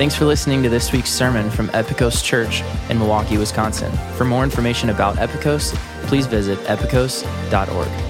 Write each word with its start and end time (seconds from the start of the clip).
Thanks 0.00 0.14
for 0.14 0.24
listening 0.24 0.62
to 0.62 0.70
this 0.70 0.92
week's 0.92 1.10
sermon 1.10 1.50
from 1.50 1.68
Epikos 1.68 2.24
Church 2.24 2.62
in 2.88 2.98
Milwaukee, 2.98 3.36
Wisconsin. 3.36 3.92
For 4.16 4.24
more 4.24 4.44
information 4.44 4.88
about 4.88 5.16
Epikos, 5.16 5.74
please 6.06 6.26
visit 6.26 6.58
epikos.org. 6.60 8.09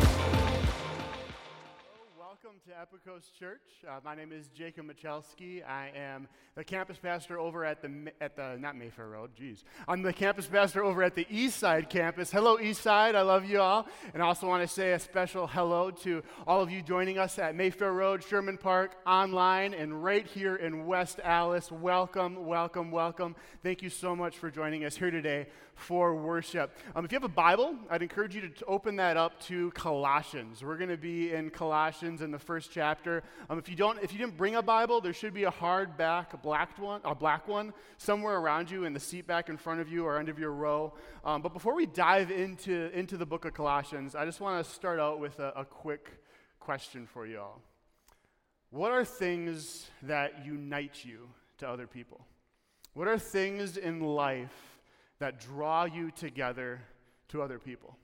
Jacob 4.71 4.87
Michalski. 4.87 5.68
I 5.68 5.91
am 5.96 6.29
the 6.55 6.62
campus 6.62 6.96
pastor 6.96 7.41
over 7.41 7.64
at 7.64 7.82
the 7.82 8.12
at 8.20 8.37
the 8.37 8.57
not 8.61 8.77
Mayfair 8.77 9.09
Road. 9.09 9.30
jeez. 9.34 9.64
I'm 9.89 10.02
the 10.02 10.12
campus 10.12 10.46
pastor 10.46 10.84
over 10.84 11.02
at 11.02 11.16
the 11.16 11.27
East 11.29 11.59
Side 11.59 11.91
campus. 11.91 12.30
Hello, 12.30 12.57
East 12.57 12.80
Side. 12.80 13.16
I 13.16 13.23
love 13.23 13.45
you 13.45 13.61
all, 13.61 13.88
and 14.14 14.23
I 14.23 14.27
also 14.27 14.46
want 14.46 14.62
to 14.62 14.73
say 14.73 14.93
a 14.93 15.01
special 15.01 15.48
hello 15.48 15.91
to 16.02 16.23
all 16.46 16.62
of 16.62 16.70
you 16.70 16.83
joining 16.83 17.19
us 17.19 17.37
at 17.41 17.56
Mayfair 17.56 17.93
Road, 17.93 18.23
Sherman 18.23 18.59
Park, 18.59 18.95
online, 19.05 19.75
and 19.75 20.05
right 20.05 20.25
here 20.25 20.55
in 20.55 20.87
West 20.87 21.18
Allis. 21.24 21.73
Welcome, 21.73 22.46
welcome, 22.46 22.93
welcome. 22.93 23.34
Thank 23.65 23.82
you 23.82 23.91
so 23.91 24.15
much 24.15 24.38
for 24.38 24.52
joining 24.52 24.84
us 24.84 24.95
here 24.95 25.10
today 25.10 25.48
for 25.80 26.15
worship. 26.15 26.77
Um, 26.95 27.05
if 27.05 27.12
you 27.12 27.16
have 27.16 27.25
a 27.25 27.29
Bible, 27.29 27.75
I'd 27.88 28.02
encourage 28.02 28.34
you 28.34 28.43
to 28.43 28.65
open 28.66 28.97
that 28.97 29.16
up 29.16 29.41
to 29.43 29.71
Colossians. 29.73 30.62
We're 30.62 30.77
going 30.77 30.91
to 30.91 30.97
be 30.97 31.33
in 31.33 31.51
Colossians 31.51 32.23
in 32.23 32.30
the 32.30 32.38
first 32.38 32.71
chapter. 32.73 33.23
Um, 33.48 33.59
if 33.59 33.69
you 33.69 33.77
don't, 33.77 33.98
if 34.02 34.12
you 34.12 34.19
didn't 34.19 34.37
bring 34.37 34.57
a 34.57 34.62
Bible, 34.62 35.01
there 35.01 35.12
should 35.12 35.35
be 35.35 35.45
a 35.45 35.51
hardback 35.51 36.41
black 36.43 36.79
one, 36.79 37.01
a 37.05 37.15
black 37.15 37.48
one, 37.48 37.73
somewhere 37.97 38.37
around 38.37 38.71
you 38.71 38.85
in 38.85 38.93
the 38.93 39.01
seat 39.01 39.27
back 39.27 39.48
in 39.48 39.57
front 39.57 39.80
of 39.80 39.88
you 39.88 40.05
or 40.05 40.19
end 40.19 40.29
of 40.29 40.38
your 40.38 40.52
row. 40.52 40.93
Um, 41.24 41.43
but 41.43 41.52
before 41.52 41.74
we 41.74 41.87
dive 41.87 42.30
into 42.30 42.91
into 42.97 43.16
the 43.16 43.27
book 43.27 43.45
of 43.45 43.55
Colossians, 43.55 44.15
I 44.15 44.24
just 44.24 44.41
want 44.41 44.65
to 44.65 44.71
start 44.71 45.01
out 45.01 45.19
with 45.19 45.38
a, 45.38 45.52
a 45.57 45.65
quick 45.65 46.10
question 46.60 47.07
for 47.07 47.27
you 47.27 47.41
all. 47.41 47.62
What 48.71 48.93
are 48.93 49.05
things 49.05 49.88
that 50.02 50.45
unite 50.47 51.05
you 51.05 51.29
to 51.59 51.69
other 51.69 51.87
people? 51.87 52.24
What 52.95 53.09
are 53.09 53.19
things 53.19 53.76
in 53.76 54.01
life? 54.01 54.70
That 55.21 55.38
draw 55.38 55.85
you 55.85 56.10
together 56.10 56.80
to 57.29 57.40
other 57.40 57.59
people. 57.59 57.96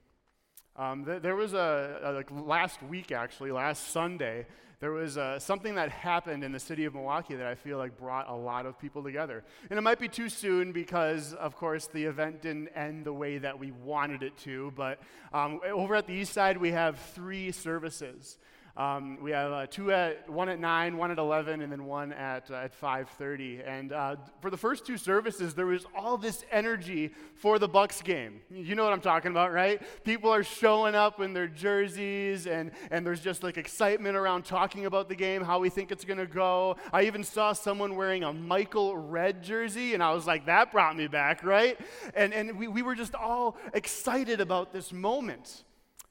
Um, 0.77 1.05
th- 1.05 1.23
there 1.23 1.35
was 1.35 1.55
a, 1.55 2.01
a, 2.03 2.13
like 2.13 2.31
last 2.31 2.83
week, 2.83 3.11
actually, 3.11 3.51
last 3.51 3.91
Sunday, 3.91 4.47
there 4.79 4.93
was 4.93 5.17
uh, 5.17 5.39
something 5.39 5.77
that 5.77 5.91
happened 5.91 6.45
in 6.45 6.53
the 6.53 6.61
city 6.61 6.85
of 6.85 6.95
Milwaukee 6.95 7.35
that 7.35 7.47
I 7.47 7.55
feel 7.55 7.79
like 7.79 7.97
brought 7.97 8.29
a 8.29 8.35
lot 8.35 8.67
of 8.67 8.79
people 8.79 9.03
together. 9.03 9.43
And 9.71 9.79
it 9.79 9.83
might 9.83 9.99
be 9.99 10.09
too 10.09 10.29
soon 10.29 10.73
because, 10.73 11.33
of 11.33 11.57
course, 11.57 11.87
the 11.87 12.05
event 12.05 12.43
didn't 12.43 12.69
end 12.69 13.07
the 13.07 13.13
way 13.15 13.39
that 13.39 13.59
we 13.59 13.71
wanted 13.71 14.23
it 14.23 14.37
to. 14.39 14.75
But 14.77 15.01
um, 15.33 15.61
over 15.65 15.95
at 15.95 16.07
the 16.07 16.13
east 16.13 16.35
side, 16.35 16.59
we 16.59 16.73
have 16.73 16.99
three 17.15 17.53
services. 17.53 18.37
Um, 18.77 19.17
we 19.23 19.31
have 19.31 19.53
uh, 19.53 19.67
two 19.67 19.91
at 19.91 20.29
one 20.29 20.51
at 20.51 20.61
nine, 20.61 20.99
one 20.99 21.11
at 21.11 21.19
eleven, 21.19 21.63
and 21.63 21.73
then 21.73 21.87
one 21.87 22.13
at 22.13 22.51
uh, 22.51 22.57
at 22.57 22.75
five 22.75 23.09
thirty. 23.09 23.63
And 23.63 23.91
uh, 23.91 24.17
for 24.43 24.51
the 24.51 24.57
first 24.59 24.87
two 24.87 24.99
services, 24.99 25.55
there 25.55 25.65
was 25.65 25.87
all 25.97 26.19
this 26.19 26.45
energy 26.51 27.13
for 27.37 27.59
the 27.59 27.69
Bucks 27.69 28.03
game. 28.03 28.41
You 28.51 28.75
know 28.75 28.85
what 28.85 28.93
I'm 28.93 29.01
talking 29.01 29.31
about, 29.31 29.51
right? 29.51 29.81
People 30.05 30.31
are 30.31 30.43
showing 30.43 30.95
up 30.95 31.21
in 31.21 31.33
their 31.33 31.47
jerseys, 31.47 32.47
and 32.47 32.71
and 32.91 33.07
there's 33.07 33.23
just 33.23 33.43
like 33.43 33.57
excitement 33.57 34.15
around 34.15 34.45
talking 34.45 34.85
about 34.85 35.09
the 35.09 35.17
game, 35.17 35.43
how 35.43 35.59
we 35.59 35.71
think 35.71 35.91
it's 35.91 36.05
gonna 36.05 36.27
go. 36.27 36.77
I 36.93 37.05
even 37.05 37.25
saw 37.25 37.55
someone 37.55 37.97
wearing 37.97 38.25
a 38.25 38.33
Michael 38.35 38.95
Redd 38.95 39.43
jersey, 39.43 39.95
and 39.95 40.03
I 40.03 40.13
was 40.13 40.27
like, 40.27 40.45
that 40.47 40.71
brought 40.71 40.97
me 40.97 41.07
back, 41.07 41.43
right? 41.43 41.81
And 42.15 42.35
and 42.35 42.59
we, 42.59 42.69
we 42.69 42.83
were 42.83 42.95
just 42.95 43.15
all 43.15 43.57
excited 43.73 44.43
about 44.43 44.75
this 44.75 44.93
moment. 44.93 45.65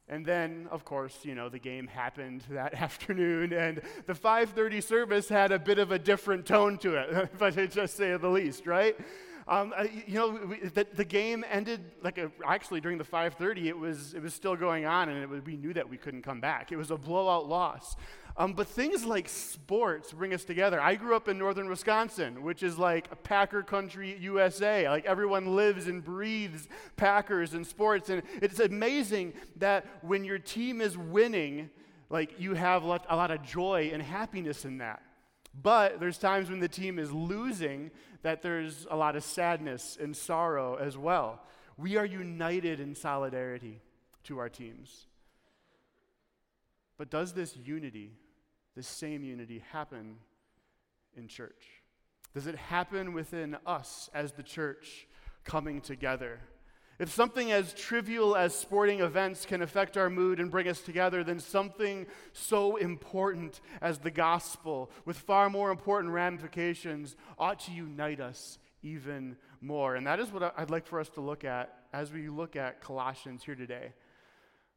And 0.08 0.23
then, 0.23 0.67
of 0.70 0.86
course, 0.86 1.20
you 1.23 1.34
know, 1.34 1.50
the 1.50 1.59
game 1.59 1.88
happened 1.88 2.44
that 2.50 2.73
afternoon, 2.81 3.53
and 3.53 3.81
the 4.06 4.14
5:30 4.14 4.84
service 4.84 5.30
had 5.30 5.52
a 5.52 5.59
bit 5.59 5.80
of 5.80 5.92
a 5.92 6.00
different 6.00 6.45
tone 6.45 6.78
to 6.80 6.95
it, 6.95 7.09
if 7.34 7.42
I 7.42 7.50
should 7.50 7.72
just 7.72 7.95
say 7.98 8.16
the 8.16 8.30
least, 8.30 8.67
right? 8.67 8.95
Um, 9.48 9.76
you 10.08 10.16
know, 10.16 10.40
we, 10.50 10.58
the, 10.70 10.88
the, 10.92 11.06
game 11.06 11.46
ended 11.48 11.80
like 12.02 12.18
a, 12.18 12.32
actually 12.44 12.82
during 12.82 12.98
the 12.98 13.04
5:30. 13.04 13.66
It 13.66 13.78
was 13.78 14.16
it 14.16 14.22
was 14.23 14.33
still 14.33 14.56
going 14.56 14.86
on, 14.86 15.08
and 15.08 15.30
was, 15.30 15.44
we 15.44 15.56
knew 15.56 15.72
that 15.73 15.88
we 15.88 15.98
couldn't 15.98 16.23
come 16.23 16.39
back. 16.39 16.72
It 16.72 16.78
was 16.78 16.89
a 16.89 16.98
blowout 16.98 17.48
loss. 17.48 17.95
Um, 18.38 18.54
but 18.54 18.67
things 18.67 19.05
like 19.05 19.30
sports 19.30 20.11
bring 20.11 20.34
us 20.34 20.44
together. 20.44 20.82
I 20.82 20.95
grew 20.95 21.16
up 21.16 21.30
in 21.30 21.38
northern 21.38 21.70
Wisconsin, 21.70 22.44
which 22.44 22.64
is 22.64 22.78
like 22.78 23.23
Packer 23.23 23.61
country 23.61 24.17
USA. 24.20 24.89
Like 24.89 25.05
everyone 25.05 25.55
lives 25.55 25.88
and 25.88 26.04
breathes 26.04 26.67
Packers 26.98 27.54
and 27.54 27.66
sports. 27.66 28.10
And 28.10 28.23
it's 28.42 28.60
amazing 28.60 29.36
that 29.58 29.86
when 30.02 30.26
your 30.26 30.39
team 30.39 30.82
is 30.82 30.98
winning, 30.98 31.70
like 32.10 32.38
you 32.38 32.55
have 32.55 32.84
a 32.84 32.88
lot 32.88 33.32
of 33.32 33.42
joy 33.42 33.92
and 33.94 34.02
happiness 34.04 34.66
in 34.66 34.80
that. 34.80 35.02
But 35.61 35.99
there's 35.99 36.17
times 36.17 36.49
when 36.49 36.60
the 36.60 36.67
team 36.67 36.99
is 36.99 37.11
losing 37.11 37.92
that 38.23 38.42
there's 38.42 38.86
a 38.89 38.95
lot 38.95 39.16
of 39.16 39.23
sadness 39.23 39.98
and 39.99 40.16
sorrow 40.16 40.76
as 40.76 40.98
well. 40.98 41.42
We 41.77 41.98
are 41.98 42.05
united 42.05 42.80
in 42.80 42.95
solidarity 42.95 43.82
to 44.26 44.39
our 44.39 44.49
teams. 44.49 45.08
But 46.98 47.10
does 47.10 47.33
this 47.33 47.55
unity 47.55 48.14
this 48.76 48.88
same 48.88 49.23
unity 49.23 49.64
happen 49.71 50.17
in 51.16 51.27
church? 51.27 51.82
Does 52.33 52.48
it 52.48 52.55
happen 52.55 53.14
within 53.14 53.55
us 53.66 54.10
as 54.14 54.33
the 54.33 54.43
church 54.43 55.08
coming 55.45 55.80
together? 55.80 56.39
If 56.98 57.11
something 57.11 57.52
as 57.52 57.73
trivial 57.73 58.38
as 58.38 58.56
sporting 58.56 59.02
events 59.02 59.45
can 59.45 59.61
affect 59.61 59.98
our 59.98 60.10
mood 60.10 60.39
and 60.39 60.50
bring 60.50 60.67
us 60.67 60.80
together, 60.80 61.23
then 61.23 61.39
something 61.39 62.06
so 62.32 62.78
important 62.78 63.60
as 63.82 64.00
the 64.00 64.11
gospel, 64.11 64.89
with 65.04 65.17
far 65.17 65.50
more 65.50 65.72
important 65.72 66.14
ramifications, 66.14 67.17
ought 67.38 67.60
to 67.61 67.72
unite 67.72 68.22
us 68.22 68.60
even 68.82 69.36
more. 69.60 69.95
And 69.95 70.08
that 70.08 70.20
is 70.20 70.32
what 70.32 70.54
I'd 70.58 70.70
like 70.70 70.88
for 70.88 71.00
us 71.00 71.10
to 71.10 71.22
look 71.22 71.44
at 71.44 71.73
as 71.92 72.11
we 72.11 72.30
look 72.30 72.55
at 72.55 72.82
Colossians 72.82 73.44
here 73.44 73.55
today. 73.55 73.92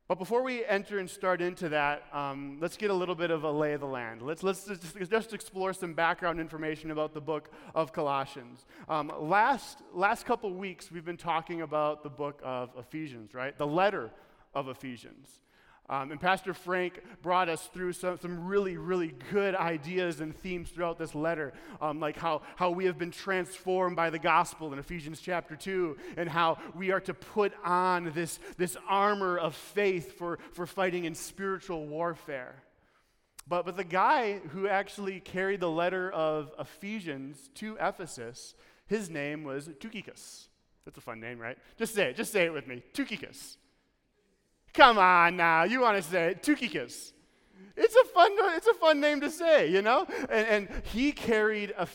But 0.09 0.19
before 0.19 0.43
we 0.43 0.65
enter 0.65 0.99
and 0.99 1.09
start 1.09 1.43
into 1.43 1.69
that, 1.69 2.03
um, 2.15 2.57
let's 2.63 2.79
get 2.79 2.91
a 2.91 2.95
little 2.95 3.15
bit 3.15 3.31
of 3.31 3.45
a 3.45 3.51
lay 3.51 3.75
of 3.75 3.81
the 3.81 3.87
land. 3.87 4.23
Let's, 4.23 4.43
let's 4.43 4.65
just, 4.65 5.11
just 5.11 5.35
explore 5.35 5.75
some 5.75 5.93
background 5.93 6.41
information 6.41 6.91
about 6.91 7.13
the 7.13 7.21
book 7.21 7.51
of 7.75 7.93
Colossians. 7.93 8.65
Um, 8.89 9.13
last, 9.21 9.83
last 9.93 10.25
couple 10.25 10.51
weeks, 10.55 10.91
we've 10.91 11.05
been 11.05 11.19
talking 11.19 11.61
about 11.61 12.03
the 12.03 12.09
book 12.09 12.41
of 12.43 12.71
Ephesians, 12.79 13.35
right? 13.35 13.57
The 13.59 13.67
letter 13.67 14.11
of 14.55 14.69
Ephesians. 14.69 15.29
Um, 15.91 16.11
and 16.11 16.21
Pastor 16.21 16.53
Frank 16.53 17.01
brought 17.23 17.49
us 17.49 17.67
through 17.73 17.95
some, 17.95 18.19
some 18.19 18.47
really, 18.47 18.77
really 18.77 19.15
good 19.33 19.55
ideas 19.55 20.21
and 20.21 20.37
themes 20.37 20.69
throughout 20.69 20.99
this 20.99 21.15
letter, 21.15 21.55
um, 21.81 21.99
like 21.99 22.19
how, 22.19 22.43
how 22.57 22.71
we 22.71 22.85
have 22.85 22.99
been 22.99 23.11
transformed 23.11 23.97
by 23.97 24.11
the 24.11 24.19
gospel 24.19 24.71
in 24.73 24.79
Ephesians 24.79 25.19
chapter 25.19 25.57
2, 25.57 25.97
and 26.19 26.29
how 26.29 26.59
we 26.75 26.91
are 26.91 27.01
to 27.01 27.15
put 27.15 27.55
on 27.65 28.13
this, 28.15 28.39
this 28.59 28.77
armor 28.87 29.39
of 29.39 29.55
faith 29.55 30.19
for, 30.19 30.39
for 30.53 30.67
fighting 30.67 31.05
in 31.05 31.15
spiritual 31.15 31.87
warfare. 31.87 32.63
But, 33.47 33.65
but 33.65 33.79
the 33.79 33.85
guy 33.85 34.41
who 34.51 34.69
actually 34.69 35.21
carried 35.21 35.61
the 35.61 35.71
letter 35.71 36.11
of 36.11 36.53
Ephesians 36.59 37.49
to 37.55 37.79
Ephesus, 37.81 38.55
his 38.87 39.09
name 39.09 39.43
was 39.43 39.71
Tychicus. 39.81 40.49
That's 40.85 40.99
a 40.99 41.01
fun 41.01 41.19
name, 41.19 41.39
right? 41.39 41.57
Just 41.79 41.95
say 41.95 42.11
it. 42.11 42.17
Just 42.17 42.31
say 42.31 42.45
it 42.45 42.53
with 42.53 42.67
me. 42.67 42.83
Tychicus. 42.93 43.57
Come 44.75 44.99
on 44.99 45.37
now, 45.37 45.65
you 45.65 45.81
want 45.81 45.97
to 45.97 46.03
say. 46.03 46.35
Tychicus. 46.41 47.13
It's 47.77 47.95
a 47.95 48.05
fun, 48.07 48.33
it's 48.57 48.67
a 48.67 48.75
fun 48.75 49.01
name 49.01 49.21
to 49.21 49.31
say, 49.31 49.71
you 49.71 49.83
know? 49.83 50.07
And, 50.29 50.47
and 50.49 50.69
he 50.93 51.13
carried 51.13 51.73
a, 51.79 51.87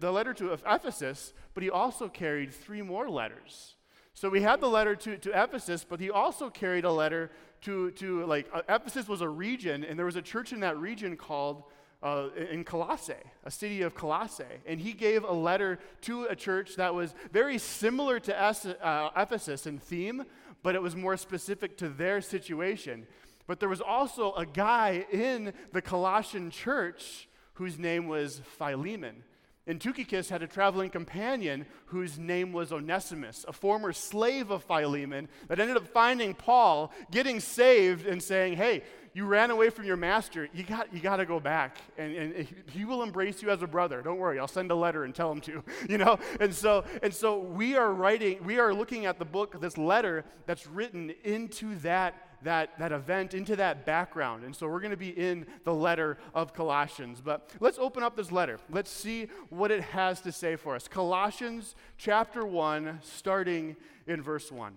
the 0.00 0.12
letter 0.12 0.34
to 0.34 0.52
Ephesus, 0.52 1.32
but 1.54 1.62
he 1.62 1.70
also 1.70 2.08
carried 2.08 2.52
three 2.52 2.82
more 2.82 3.08
letters. 3.08 3.74
So 4.14 4.28
we 4.28 4.42
had 4.42 4.60
the 4.60 4.68
letter 4.68 4.94
to, 4.94 5.16
to 5.18 5.30
Ephesus, 5.42 5.84
but 5.88 6.00
he 6.00 6.10
also 6.10 6.50
carried 6.50 6.84
a 6.84 6.92
letter 6.92 7.30
to, 7.62 7.90
to 7.92 8.26
like, 8.26 8.46
uh, 8.52 8.62
Ephesus 8.68 9.08
was 9.08 9.20
a 9.22 9.28
region, 9.28 9.84
and 9.84 9.98
there 9.98 10.06
was 10.06 10.16
a 10.16 10.22
church 10.22 10.52
in 10.52 10.60
that 10.60 10.76
region 10.76 11.16
called, 11.16 11.64
uh, 12.02 12.28
in 12.50 12.62
Colossae, 12.64 13.14
a 13.44 13.50
city 13.50 13.82
of 13.82 13.94
Colossae. 13.94 14.44
And 14.66 14.78
he 14.78 14.92
gave 14.92 15.24
a 15.24 15.32
letter 15.32 15.78
to 16.02 16.24
a 16.24 16.36
church 16.36 16.76
that 16.76 16.94
was 16.94 17.14
very 17.32 17.58
similar 17.58 18.20
to 18.20 18.38
Es- 18.38 18.66
uh, 18.66 19.10
Ephesus 19.16 19.66
in 19.66 19.78
theme, 19.78 20.24
but 20.62 20.74
it 20.74 20.82
was 20.82 20.96
more 20.96 21.16
specific 21.16 21.76
to 21.78 21.88
their 21.88 22.20
situation. 22.20 23.06
But 23.46 23.60
there 23.60 23.68
was 23.68 23.80
also 23.80 24.32
a 24.34 24.46
guy 24.46 25.06
in 25.10 25.52
the 25.72 25.82
Colossian 25.82 26.50
church 26.50 27.28
whose 27.54 27.78
name 27.78 28.06
was 28.06 28.40
Philemon. 28.58 29.24
And 29.66 29.80
Tychicus 29.80 30.28
had 30.28 30.42
a 30.42 30.48
traveling 30.48 30.90
companion 30.90 31.66
whose 31.86 32.18
name 32.18 32.52
was 32.52 32.72
Onesimus, 32.72 33.44
a 33.46 33.52
former 33.52 33.92
slave 33.92 34.50
of 34.50 34.64
Philemon 34.64 35.28
that 35.46 35.60
ended 35.60 35.76
up 35.76 35.86
finding 35.86 36.34
Paul, 36.34 36.92
getting 37.12 37.38
saved, 37.38 38.06
and 38.06 38.20
saying, 38.20 38.56
Hey, 38.56 38.82
you 39.14 39.26
ran 39.26 39.50
away 39.50 39.70
from 39.70 39.84
your 39.84 39.96
master. 39.96 40.48
You 40.54 40.62
got, 40.62 40.92
you 40.92 41.00
got 41.00 41.16
to 41.16 41.26
go 41.26 41.38
back. 41.38 41.78
And, 41.98 42.14
and 42.14 42.48
he 42.70 42.84
will 42.84 43.02
embrace 43.02 43.42
you 43.42 43.50
as 43.50 43.62
a 43.62 43.66
brother. 43.66 44.00
Don't 44.02 44.18
worry. 44.18 44.38
I'll 44.38 44.48
send 44.48 44.70
a 44.70 44.74
letter 44.74 45.04
and 45.04 45.14
tell 45.14 45.30
him 45.30 45.40
to, 45.42 45.62
you 45.88 45.98
know? 45.98 46.18
And 46.40 46.54
so, 46.54 46.84
and 47.02 47.12
so 47.12 47.38
we 47.38 47.76
are 47.76 47.92
writing, 47.92 48.42
we 48.44 48.58
are 48.58 48.72
looking 48.72 49.06
at 49.06 49.18
the 49.18 49.24
book, 49.24 49.60
this 49.60 49.76
letter 49.76 50.24
that's 50.46 50.66
written 50.66 51.12
into 51.24 51.74
that 51.80 52.28
that, 52.44 52.76
that 52.80 52.90
event, 52.90 53.34
into 53.34 53.54
that 53.54 53.86
background. 53.86 54.44
And 54.44 54.54
so 54.54 54.68
we're 54.68 54.80
going 54.80 54.90
to 54.90 54.96
be 54.96 55.10
in 55.10 55.46
the 55.62 55.72
letter 55.72 56.18
of 56.34 56.52
Colossians. 56.52 57.20
But 57.20 57.48
let's 57.60 57.78
open 57.78 58.02
up 58.02 58.16
this 58.16 58.32
letter. 58.32 58.58
Let's 58.68 58.90
see 58.90 59.28
what 59.48 59.70
it 59.70 59.82
has 59.82 60.20
to 60.22 60.32
say 60.32 60.56
for 60.56 60.74
us. 60.74 60.88
Colossians 60.88 61.76
chapter 61.98 62.44
1, 62.44 62.98
starting 63.02 63.76
in 64.08 64.22
verse 64.22 64.50
1. 64.50 64.74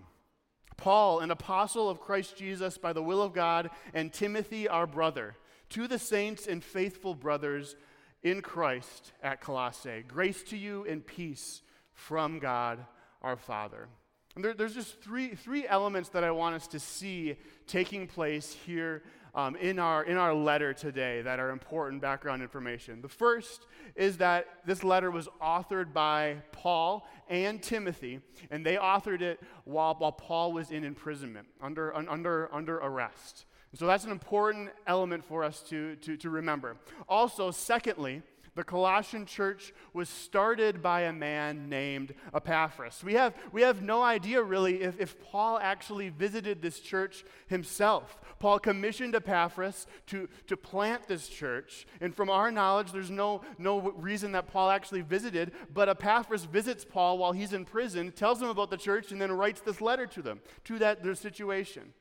Paul, 0.76 1.20
an 1.20 1.30
apostle 1.30 1.88
of 1.88 2.00
Christ 2.00 2.36
Jesus 2.36 2.78
by 2.78 2.92
the 2.92 3.02
will 3.02 3.22
of 3.22 3.32
God, 3.32 3.70
and 3.94 4.12
Timothy, 4.12 4.68
our 4.68 4.86
brother, 4.86 5.36
to 5.70 5.88
the 5.88 5.98
saints 5.98 6.46
and 6.46 6.62
faithful 6.62 7.14
brothers 7.14 7.76
in 8.22 8.42
Christ 8.42 9.12
at 9.22 9.40
Colossae. 9.40 10.04
Grace 10.06 10.42
to 10.44 10.56
you 10.56 10.84
and 10.88 11.06
peace 11.06 11.62
from 11.92 12.38
God 12.38 12.84
our 13.22 13.36
Father. 13.36 13.88
And 14.34 14.44
there, 14.44 14.52
there's 14.52 14.74
just 14.74 15.00
three, 15.00 15.34
three 15.34 15.66
elements 15.66 16.10
that 16.10 16.22
I 16.22 16.30
want 16.30 16.54
us 16.54 16.66
to 16.68 16.78
see 16.78 17.36
taking 17.66 18.06
place 18.06 18.52
here 18.66 19.02
um, 19.36 19.54
in, 19.56 19.78
our, 19.78 20.02
in 20.02 20.16
our 20.16 20.34
letter 20.34 20.72
today 20.72 21.20
that 21.20 21.38
are 21.38 21.50
important 21.50 22.00
background 22.00 22.42
information. 22.42 23.02
The 23.02 23.08
first 23.08 23.66
is 23.94 24.16
that 24.16 24.46
this 24.64 24.82
letter 24.82 25.10
was 25.10 25.28
authored 25.40 25.92
by 25.92 26.38
Paul 26.52 27.06
and 27.28 27.62
Timothy, 27.62 28.20
and 28.50 28.64
they 28.64 28.76
authored 28.76 29.20
it 29.20 29.38
while, 29.64 29.94
while 29.98 30.12
Paul 30.12 30.52
was 30.52 30.70
in 30.70 30.84
imprisonment, 30.84 31.46
under, 31.60 31.94
under, 31.94 32.52
under 32.52 32.76
arrest. 32.78 33.44
so 33.74 33.86
that's 33.86 34.04
an 34.04 34.10
important 34.10 34.70
element 34.86 35.22
for 35.22 35.44
us 35.44 35.60
to, 35.68 35.96
to, 35.96 36.16
to 36.16 36.30
remember. 36.30 36.78
Also, 37.06 37.50
secondly, 37.50 38.22
the 38.56 38.64
Colossian 38.64 39.26
church 39.26 39.74
was 39.92 40.08
started 40.08 40.82
by 40.82 41.02
a 41.02 41.12
man 41.12 41.68
named 41.68 42.14
Epaphras. 42.34 43.04
We 43.04 43.12
have, 43.12 43.34
we 43.52 43.60
have 43.60 43.82
no 43.82 44.02
idea 44.02 44.42
really 44.42 44.82
if, 44.82 44.98
if 44.98 45.20
Paul 45.20 45.58
actually 45.58 46.08
visited 46.08 46.62
this 46.62 46.80
church 46.80 47.22
himself. 47.48 48.18
Paul 48.38 48.58
commissioned 48.58 49.14
Epaphras 49.14 49.86
to, 50.06 50.26
to 50.46 50.56
plant 50.56 51.06
this 51.06 51.28
church, 51.28 51.86
and 52.00 52.14
from 52.14 52.30
our 52.30 52.50
knowledge, 52.50 52.92
there's 52.92 53.10
no, 53.10 53.42
no 53.58 53.90
reason 53.92 54.32
that 54.32 54.46
Paul 54.46 54.70
actually 54.70 55.02
visited, 55.02 55.52
but 55.72 55.90
Epaphras 55.90 56.44
visits 56.44 56.84
Paul 56.84 57.18
while 57.18 57.32
he's 57.32 57.52
in 57.52 57.66
prison, 57.66 58.10
tells 58.10 58.40
him 58.40 58.48
about 58.48 58.70
the 58.70 58.78
church, 58.78 59.12
and 59.12 59.20
then 59.20 59.32
writes 59.32 59.60
this 59.60 59.82
letter 59.82 60.06
to 60.06 60.22
them, 60.22 60.40
to 60.64 60.78
that 60.78 61.02
their 61.02 61.14
situation. 61.14 61.92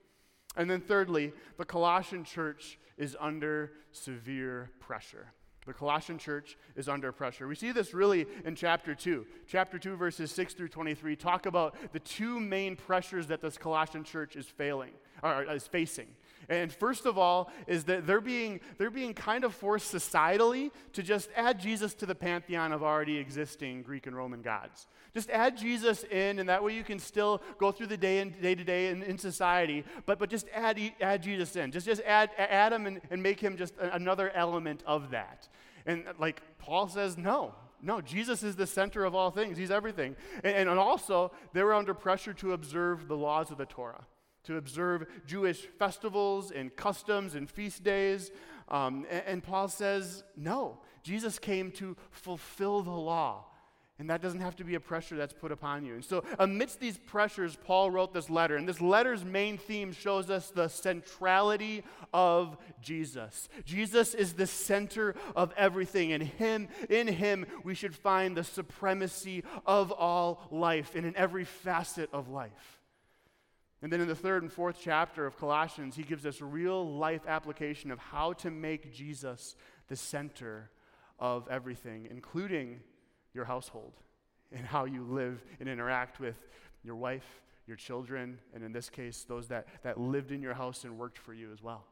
And 0.56 0.70
then 0.70 0.80
thirdly, 0.80 1.34
the 1.58 1.66
Colossian 1.66 2.24
church 2.24 2.80
is 2.98 3.18
under 3.20 3.74
severe 3.92 4.72
pressure. 4.80 5.34
The 5.66 5.74
Colossian 5.74 6.18
church 6.18 6.58
is 6.76 6.88
under 6.88 7.12
pressure. 7.12 7.48
We 7.48 7.56
see 7.56 7.72
this 7.72 7.94
really 7.94 8.28
in 8.46 8.56
chapter 8.56 8.94
2. 8.94 9.26
Chapter 9.48 9.80
2, 9.80 9.96
verses 9.96 10.32
6 10.32 10.54
through 10.54 10.70
23 10.70 11.16
talk 11.16 11.46
about 11.46 11.76
the 11.92 12.00
two 12.00 12.40
main 12.40 12.76
pressures 12.76 13.28
that 13.28 13.42
this 13.42 13.58
Colossian 13.58 14.04
church 14.04 14.36
is 14.36 14.46
failing 14.46 14.92
or 15.24 15.44
is 15.44 15.66
facing. 15.66 16.08
And 16.50 16.72
first 16.72 17.06
of 17.06 17.18
all, 17.18 17.52
is 17.68 17.86
that 17.86 18.06
they're 18.06 18.22
being, 18.22 18.60
they're 18.78 18.90
being 18.90 19.14
kind 19.14 19.44
of 19.44 19.54
forced 19.54 19.94
societally 19.94 20.72
to 20.94 21.04
just 21.04 21.30
add 21.36 21.60
Jesus 21.60 21.94
to 21.96 22.06
the 22.06 22.16
pantheon 22.16 22.72
of 22.72 22.84
already 22.84 23.18
existing 23.18 23.84
Greek 23.84 24.08
and 24.08 24.16
Roman 24.16 24.42
gods. 24.42 24.88
Just 25.14 25.30
add 25.30 25.58
Jesus 25.58 26.04
in, 26.04 26.40
and 26.40 26.50
that 26.50 26.64
way 26.64 26.74
you 26.74 26.84
can 26.84 27.00
still 27.00 27.42
go 27.58 27.72
through 27.72 27.88
the 27.88 27.98
day 27.98 28.20
and 28.20 28.40
day 28.42 28.56
to 28.56 28.64
day 28.64 28.90
in, 28.90 29.02
in 29.04 29.18
society, 29.18 29.84
but, 30.06 30.20
but 30.20 30.30
just 30.30 30.48
add, 30.54 30.80
add 31.00 31.24
Jesus 31.24 31.56
in. 31.56 31.72
Just, 31.72 31.86
just 31.86 32.02
add, 32.02 32.32
add 32.38 32.74
him 32.74 32.86
and, 32.86 33.02
and 33.10 33.24
make 33.24 33.40
him 33.40 33.58
just 33.58 33.74
another 33.80 34.30
element 34.32 34.84
of 34.86 35.12
that. 35.12 35.48
And 35.86 36.04
like 36.20 36.42
Paul 36.60 36.88
says, 36.88 37.18
no, 37.18 37.54
no, 37.82 38.02
Jesus 38.02 38.42
is 38.42 38.56
the 38.56 38.68
center 38.68 39.06
of 39.06 39.14
all 39.14 39.32
things. 39.32 39.58
He's 39.58 39.72
everything. 39.72 40.16
And, 40.44 40.70
and, 40.70 40.80
also, 40.80 41.32
they 41.54 41.64
were 41.64 41.74
under 41.74 41.94
pressure 41.94 42.34
to 42.34 42.54
observe 42.54 43.08
the 43.08 43.16
laws 43.16 43.52
of 43.52 43.58
the 43.58 43.66
Torah, 43.66 44.06
to 44.46 44.58
observe 44.58 45.06
Jewish 45.26 45.60
festivals 45.78 46.52
and 46.52 46.76
customs 46.76 47.36
and 47.36 47.50
feast 47.50 47.84
days. 47.84 48.32
Um, 48.70 49.06
and, 49.10 49.24
and 49.28 49.44
Paul 49.44 49.68
says, 49.68 50.24
no, 50.36 50.80
Jesus 51.04 51.38
came 51.40 51.72
to 51.74 51.96
fulfill 52.12 52.82
the 52.82 52.92
law. 52.92 53.46
And 53.98 54.10
that 54.10 54.22
doesn't 54.22 54.42
have 54.42 54.58
to 54.58 54.66
be 54.66 54.76
a 54.76 54.80
pressure 54.82 55.16
that's 55.16 55.32
put 55.32 55.54
upon 55.54 55.86
you. 55.86 55.94
And 55.94 56.04
so, 56.04 56.26
amidst 56.38 56.82
these 56.82 56.98
pressures, 56.98 57.56
Paul 57.56 57.92
wrote 57.92 58.14
this 58.14 58.30
letter. 58.30 58.58
And 58.58 58.68
this 58.68 58.82
letter's 58.82 59.24
main 59.24 59.58
theme 59.58 59.94
shows 59.94 60.30
us 60.30 60.50
the 60.50 60.68
centrality 60.68 61.82
of 62.14 62.58
Jesus. 62.82 63.48
Jesus 63.64 64.14
is 64.14 64.34
the 64.34 64.48
center 64.48 65.16
of 65.34 65.54
everything. 65.56 66.12
And 66.12 66.24
him, 66.24 66.68
in 66.90 67.08
him, 67.08 67.46
we 67.64 67.74
should 67.74 67.96
find 67.96 68.36
the 68.36 68.44
supremacy 68.44 69.46
of 69.66 69.94
all 69.94 70.42
life 70.52 70.94
and 70.96 71.06
in 71.06 71.16
every 71.16 71.46
facet 71.46 72.10
of 72.12 72.28
life. 72.28 72.75
And 73.86 73.94
then 73.94 74.02
in 74.02 74.08
the 74.08 74.16
third 74.16 74.42
and 74.42 74.52
fourth 74.52 74.78
chapter 74.82 75.28
of 75.28 75.38
Colossians, 75.38 75.96
he 75.96 76.02
gives 76.02 76.26
us 76.26 76.42
real 76.42 76.98
life 76.98 77.22
application 77.28 77.92
of 77.92 78.00
how 78.00 78.34
to 78.34 78.50
make 78.50 78.92
Jesus 78.92 79.56
the 79.90 79.96
center 79.96 80.72
of 81.20 81.48
everything, 81.52 82.08
including 82.10 82.80
your 83.36 83.46
household 83.46 83.94
and 84.52 84.66
how 84.66 84.86
you 84.86 85.04
live 85.04 85.46
and 85.60 85.70
interact 85.70 86.20
with 86.20 86.48
your 86.84 86.96
wife, 86.96 87.44
your 87.68 87.78
children, 87.78 88.40
and 88.56 88.64
in 88.64 88.72
this 88.72 88.90
case, 88.90 89.24
those 89.24 89.50
that, 89.50 89.68
that 89.84 90.00
lived 90.00 90.32
in 90.32 90.42
your 90.42 90.56
house 90.56 90.84
and 90.84 90.98
worked 90.98 91.20
for 91.20 91.36
you 91.36 91.52
as 91.54 91.62
well. 91.62 91.86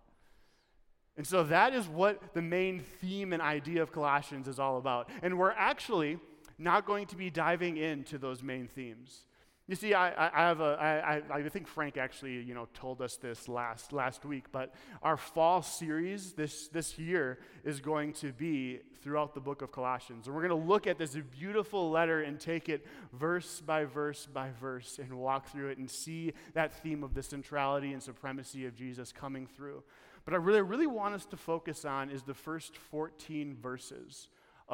And 1.16 1.28
so 1.28 1.44
that 1.44 1.75
is 1.75 1.88
what 1.88 2.34
the 2.34 2.42
main 2.42 2.80
theme 2.80 3.34
and 3.34 3.39
idea 3.39 3.84
of 3.84 3.92
Colossians 3.92 4.48
is 4.48 4.57
all 4.57 4.80
about. 4.80 5.12
And 5.22 5.38
we're 5.38 5.51
actually 5.51 6.18
not 6.57 6.88
going 6.88 7.06
to 7.06 7.16
be 7.16 7.30
diving 7.30 7.78
into 7.78 8.18
those 8.18 8.42
main 8.42 8.68
themes. 8.68 9.28
You 9.65 9.75
see, 9.75 9.94
I, 9.94 10.27
I, 10.27 10.48
have 10.48 10.60
a, 10.60 11.24
I, 11.31 11.38
I 11.38 11.48
think 11.48 11.68
Frank 11.68 11.95
actually, 11.95 12.42
you 12.42 12.54
know, 12.54 12.68
told 12.74 13.01
us 13.01 13.15
this 13.15 13.48
last, 13.48 13.94
last 13.94 14.25
week, 14.25 14.51
but 14.51 14.74
our 15.01 15.15
fall 15.15 15.62
series 15.62 16.33
this, 16.33 16.68
this 16.68 17.00
year 17.00 17.39
is 17.63 17.80
going 17.80 18.12
to 18.13 18.33
be 18.33 18.81
throughout 19.01 19.33
the 19.33 19.39
book 19.39 19.62
of 19.62 19.71
Colossians. 19.71 20.27
And 20.27 20.36
we're 20.36 20.45
going 20.45 20.62
to 20.62 20.68
look 20.68 20.86
at 20.86 20.98
this 20.98 21.15
beautiful 21.39 21.89
letter 21.89 22.24
and 22.24 22.42
take 22.42 22.68
it 22.68 22.86
verse 23.13 23.62
by 23.62 23.86
verse 23.86 24.25
by 24.25 24.50
verse 24.60 25.00
and 25.00 25.13
walk 25.18 25.48
through 25.48 25.69
it 25.69 25.77
and 25.77 25.89
see 25.89 26.33
that 26.54 26.74
theme 26.83 27.01
of 27.01 27.13
the 27.13 27.24
centrality 27.24 27.94
and 27.94 28.04
supremacy 28.04 28.65
of 28.65 28.75
Jesus 28.75 29.13
coming 29.13 29.48
through. 29.48 29.81
But 30.25 30.33
I 30.33 30.38
really, 30.38 30.62
really 30.62 30.88
want 30.88 31.15
us 31.15 31.25
to 31.27 31.38
focus 31.38 31.86
on 31.86 32.10
is 32.10 32.24
the 32.24 32.33
first 32.33 32.75
14 32.75 33.56
verses 33.62 34.27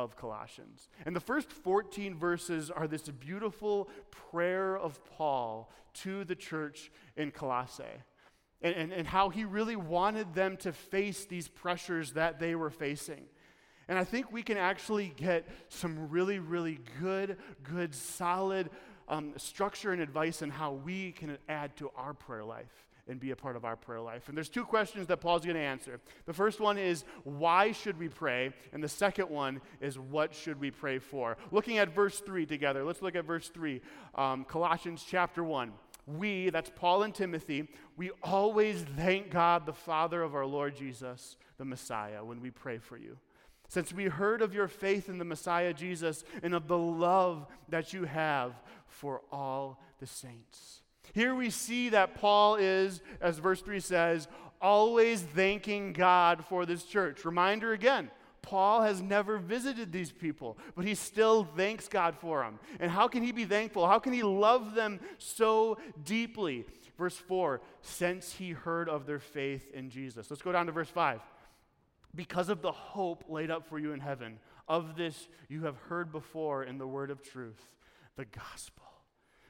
of 0.04 0.16
Colossians. 0.16 0.90
And 1.06 1.16
the 1.16 1.20
first 1.20 1.52
14 1.52 2.16
verses 2.16 2.72
are 2.72 2.88
this 2.88 3.04
beautiful 3.04 3.90
prayer 4.12 4.78
of 4.78 5.04
Paul 5.06 5.72
to 5.96 6.24
the 6.24 6.36
church 6.36 6.92
in 7.16 7.32
Colossae. 7.32 7.84
And, 8.62 8.76
and, 8.76 8.92
and, 8.92 9.08
how 9.08 9.30
he 9.30 9.46
really 9.46 9.78
wanted 9.78 10.34
them 10.34 10.58
to 10.58 10.74
face 10.74 11.24
these 11.24 11.48
pressures 11.48 12.12
that 12.14 12.40
they 12.40 12.56
were 12.56 12.70
facing. 12.70 13.24
And 13.88 13.98
I 13.98 14.04
think 14.04 14.34
we 14.34 14.44
can 14.44 14.58
actually 14.58 15.14
get 15.16 15.48
some 15.70 16.10
really, 16.10 16.40
really 16.40 16.80
good, 17.02 17.38
good, 17.64 17.96
solid 17.96 18.70
um, 19.08 19.34
structure 19.38 19.94
and 19.94 20.02
advice 20.02 20.42
on 20.42 20.50
how 20.50 20.74
we 20.74 21.14
can 21.14 21.38
add 21.48 21.78
to 21.78 21.90
our 21.96 22.14
prayer 22.14 22.44
life 22.44 22.89
and 23.10 23.20
be 23.20 23.32
a 23.32 23.36
part 23.36 23.56
of 23.56 23.66
our 23.66 23.76
prayer 23.76 24.00
life. 24.00 24.30
And 24.30 24.38
there's 24.38 24.50
two 24.50 24.64
questions 24.64 25.08
that 25.08 25.18
Paul's 25.18 25.44
going 25.44 25.56
to 25.56 25.62
answer. 25.62 26.00
The 26.26 26.34
first 26.34 26.60
one 26.60 26.78
is, 26.78 27.04
why 27.24 27.72
should 27.72 27.98
we 27.98 28.08
pray? 28.08 28.54
And 28.72 28.84
the 28.84 28.88
second 28.88 29.30
one 29.30 29.62
is, 29.82 29.98
what 29.98 30.34
should 30.34 30.60
we 30.60 30.72
pray 30.72 31.00
for? 31.00 31.36
Looking 31.52 31.80
at 31.80 31.94
verse 31.94 32.20
3 32.20 32.46
together, 32.46 32.84
let's 32.84 33.02
look 33.02 33.16
at 33.16 33.26
verse 33.26 33.50
3, 33.50 33.82
um, 34.16 34.46
Colossians 34.46 35.04
chapter 35.08 35.44
1. 35.44 35.74
We, 36.06 36.50
that's 36.50 36.72
Paul 36.76 37.04
and 37.04 37.14
Timothy, 37.14 37.68
we 37.98 38.12
always 38.24 38.86
thank 38.96 39.32
God, 39.32 39.66
the 39.66 39.74
Father 39.74 40.22
of 40.22 40.36
our 40.36 40.46
Lord 40.46 40.76
Jesus, 40.76 41.36
the 41.58 41.66
Messiah, 41.66 42.24
when 42.24 42.42
we 42.42 42.52
pray 42.52 42.78
for 42.78 42.98
you. 42.98 43.18
Since 43.68 43.94
we 43.94 44.06
heard 44.06 44.42
of 44.42 44.54
your 44.54 44.68
faith 44.68 45.10
in 45.10 45.20
the 45.20 45.26
Messiah 45.26 45.74
Jesus 45.74 46.24
and 46.42 46.56
of 46.56 46.68
the 46.68 46.78
love 46.78 47.46
that 47.70 47.94
you 47.94 48.06
have 48.06 48.54
for 48.88 49.22
all 49.32 49.80
the 50.00 50.08
saints. 50.08 50.82
Here 51.14 51.36
we 51.36 51.50
see 51.50 51.90
that 51.90 52.16
Paul 52.16 52.56
is, 52.56 53.02
as 53.22 53.38
verse 53.38 53.62
3 53.62 53.80
says, 53.80 54.28
always 54.62 55.22
thanking 55.22 55.94
God 55.94 56.46
for 56.46 56.66
this 56.66 56.84
church. 56.84 57.26
Reminder 57.26 57.74
again, 57.74 58.12
Paul 58.42 58.82
has 58.84 59.02
never 59.02 59.38
visited 59.38 59.92
these 59.92 60.12
people, 60.12 60.58
but 60.76 60.86
he 60.86 60.96
still 60.96 61.44
thanks 61.44 61.88
God 61.88 62.16
for 62.16 62.42
them. 62.42 62.60
And 62.80 62.90
how 62.90 63.08
can 63.08 63.22
he 63.22 63.32
be 63.32 63.46
thankful? 63.46 63.88
How 63.88 64.00
can 64.00 64.14
he 64.14 64.24
love 64.24 64.76
them 64.76 65.00
so 65.18 65.78
deeply? 66.04 66.66
Verse 66.98 67.16
4 67.16 67.62
since 67.82 68.34
he 68.34 68.52
heard 68.52 68.90
of 68.90 69.06
their 69.06 69.20
faith 69.20 69.70
in 69.74 69.90
Jesus. 69.90 70.30
Let's 70.30 70.42
go 70.42 70.52
down 70.52 70.66
to 70.66 70.72
verse 70.72 70.90
5. 70.90 71.22
Because 72.16 72.50
of 72.50 72.62
the 72.62 72.72
hope 72.72 73.26
laid 73.30 73.52
up 73.52 73.70
for 73.70 73.78
you 73.78 73.94
in 73.94 74.00
heaven, 74.00 74.40
of 74.68 74.96
this 74.96 75.28
you 75.48 75.64
have 75.64 75.78
heard 75.78 76.12
before 76.12 76.64
in 76.64 76.78
the 76.78 76.88
word 76.88 77.12
of 77.12 77.22
truth, 77.22 77.62
the 78.16 78.26
gospel 78.26 78.89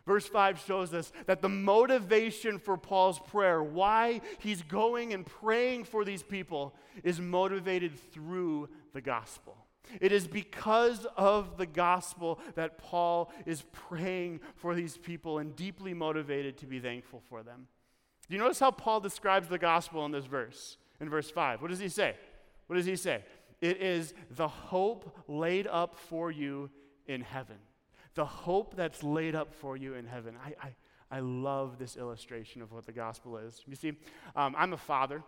Verse 0.10 0.26
5 0.26 0.64
shows 0.66 0.92
us 0.96 1.12
that 1.28 1.44
the 1.44 1.50
motivation 1.50 2.58
for 2.58 2.78
Paul's 2.78 3.20
prayer, 3.20 3.62
why 3.62 4.22
he's 4.40 4.64
going 4.64 5.14
and 5.14 5.24
praying 5.24 5.84
for 5.84 6.04
these 6.04 6.24
people, 6.24 6.74
is 7.04 7.22
motivated 7.22 7.92
through 8.12 8.70
the 8.92 9.02
gospel. 9.02 9.56
It 10.02 10.12
is 10.12 10.28
because 10.28 11.06
of 11.16 11.58
the 11.58 11.68
gospel 11.68 12.40
that 12.56 12.80
Paul 12.80 13.32
is 13.46 13.64
praying 13.72 14.40
for 14.56 14.74
these 14.74 14.98
people 14.98 15.38
and 15.38 15.56
deeply 15.56 15.94
motivated 15.94 16.58
to 16.58 16.66
be 16.66 16.80
thankful 16.80 17.22
for 17.30 17.44
them. 17.44 17.68
Do 18.28 18.36
you 18.36 18.42
notice 18.42 18.60
how 18.60 18.72
Paul 18.72 19.02
describes 19.02 19.48
the 19.48 19.60
gospel 19.60 20.08
in 20.08 20.12
this 20.12 20.26
verse? 20.26 20.78
In 21.00 21.08
verse 21.08 21.30
5. 21.30 21.62
What 21.62 21.70
does 21.70 21.78
he 21.78 21.88
say? 21.88 22.16
What 22.66 22.78
does 22.78 22.88
he 22.88 22.96
say? 22.96 23.24
It 23.62 23.80
is 23.80 24.16
the 24.32 24.48
hope 24.48 25.16
laid 25.28 25.68
up 25.68 26.00
for 26.00 26.32
you 26.32 26.72
in 27.06 27.22
heaven. 27.22 27.58
The 28.20 28.26
hope 28.26 28.76
that's 28.76 29.02
laid 29.02 29.34
up 29.34 29.54
for 29.54 29.78
you 29.78 29.94
in 29.94 30.06
heaven. 30.06 30.36
I, 30.46 30.54
I, 30.62 30.76
I 31.10 31.20
love 31.22 31.80
this 31.80 31.96
illustration 31.96 32.62
of 32.62 32.74
what 32.74 32.86
the 32.86 32.92
gospel 32.92 33.38
is. 33.38 33.62
You 33.66 33.78
see, 33.78 33.94
um, 34.36 34.56
I'm 34.58 34.74
a 34.74 34.78
father. 34.78 35.24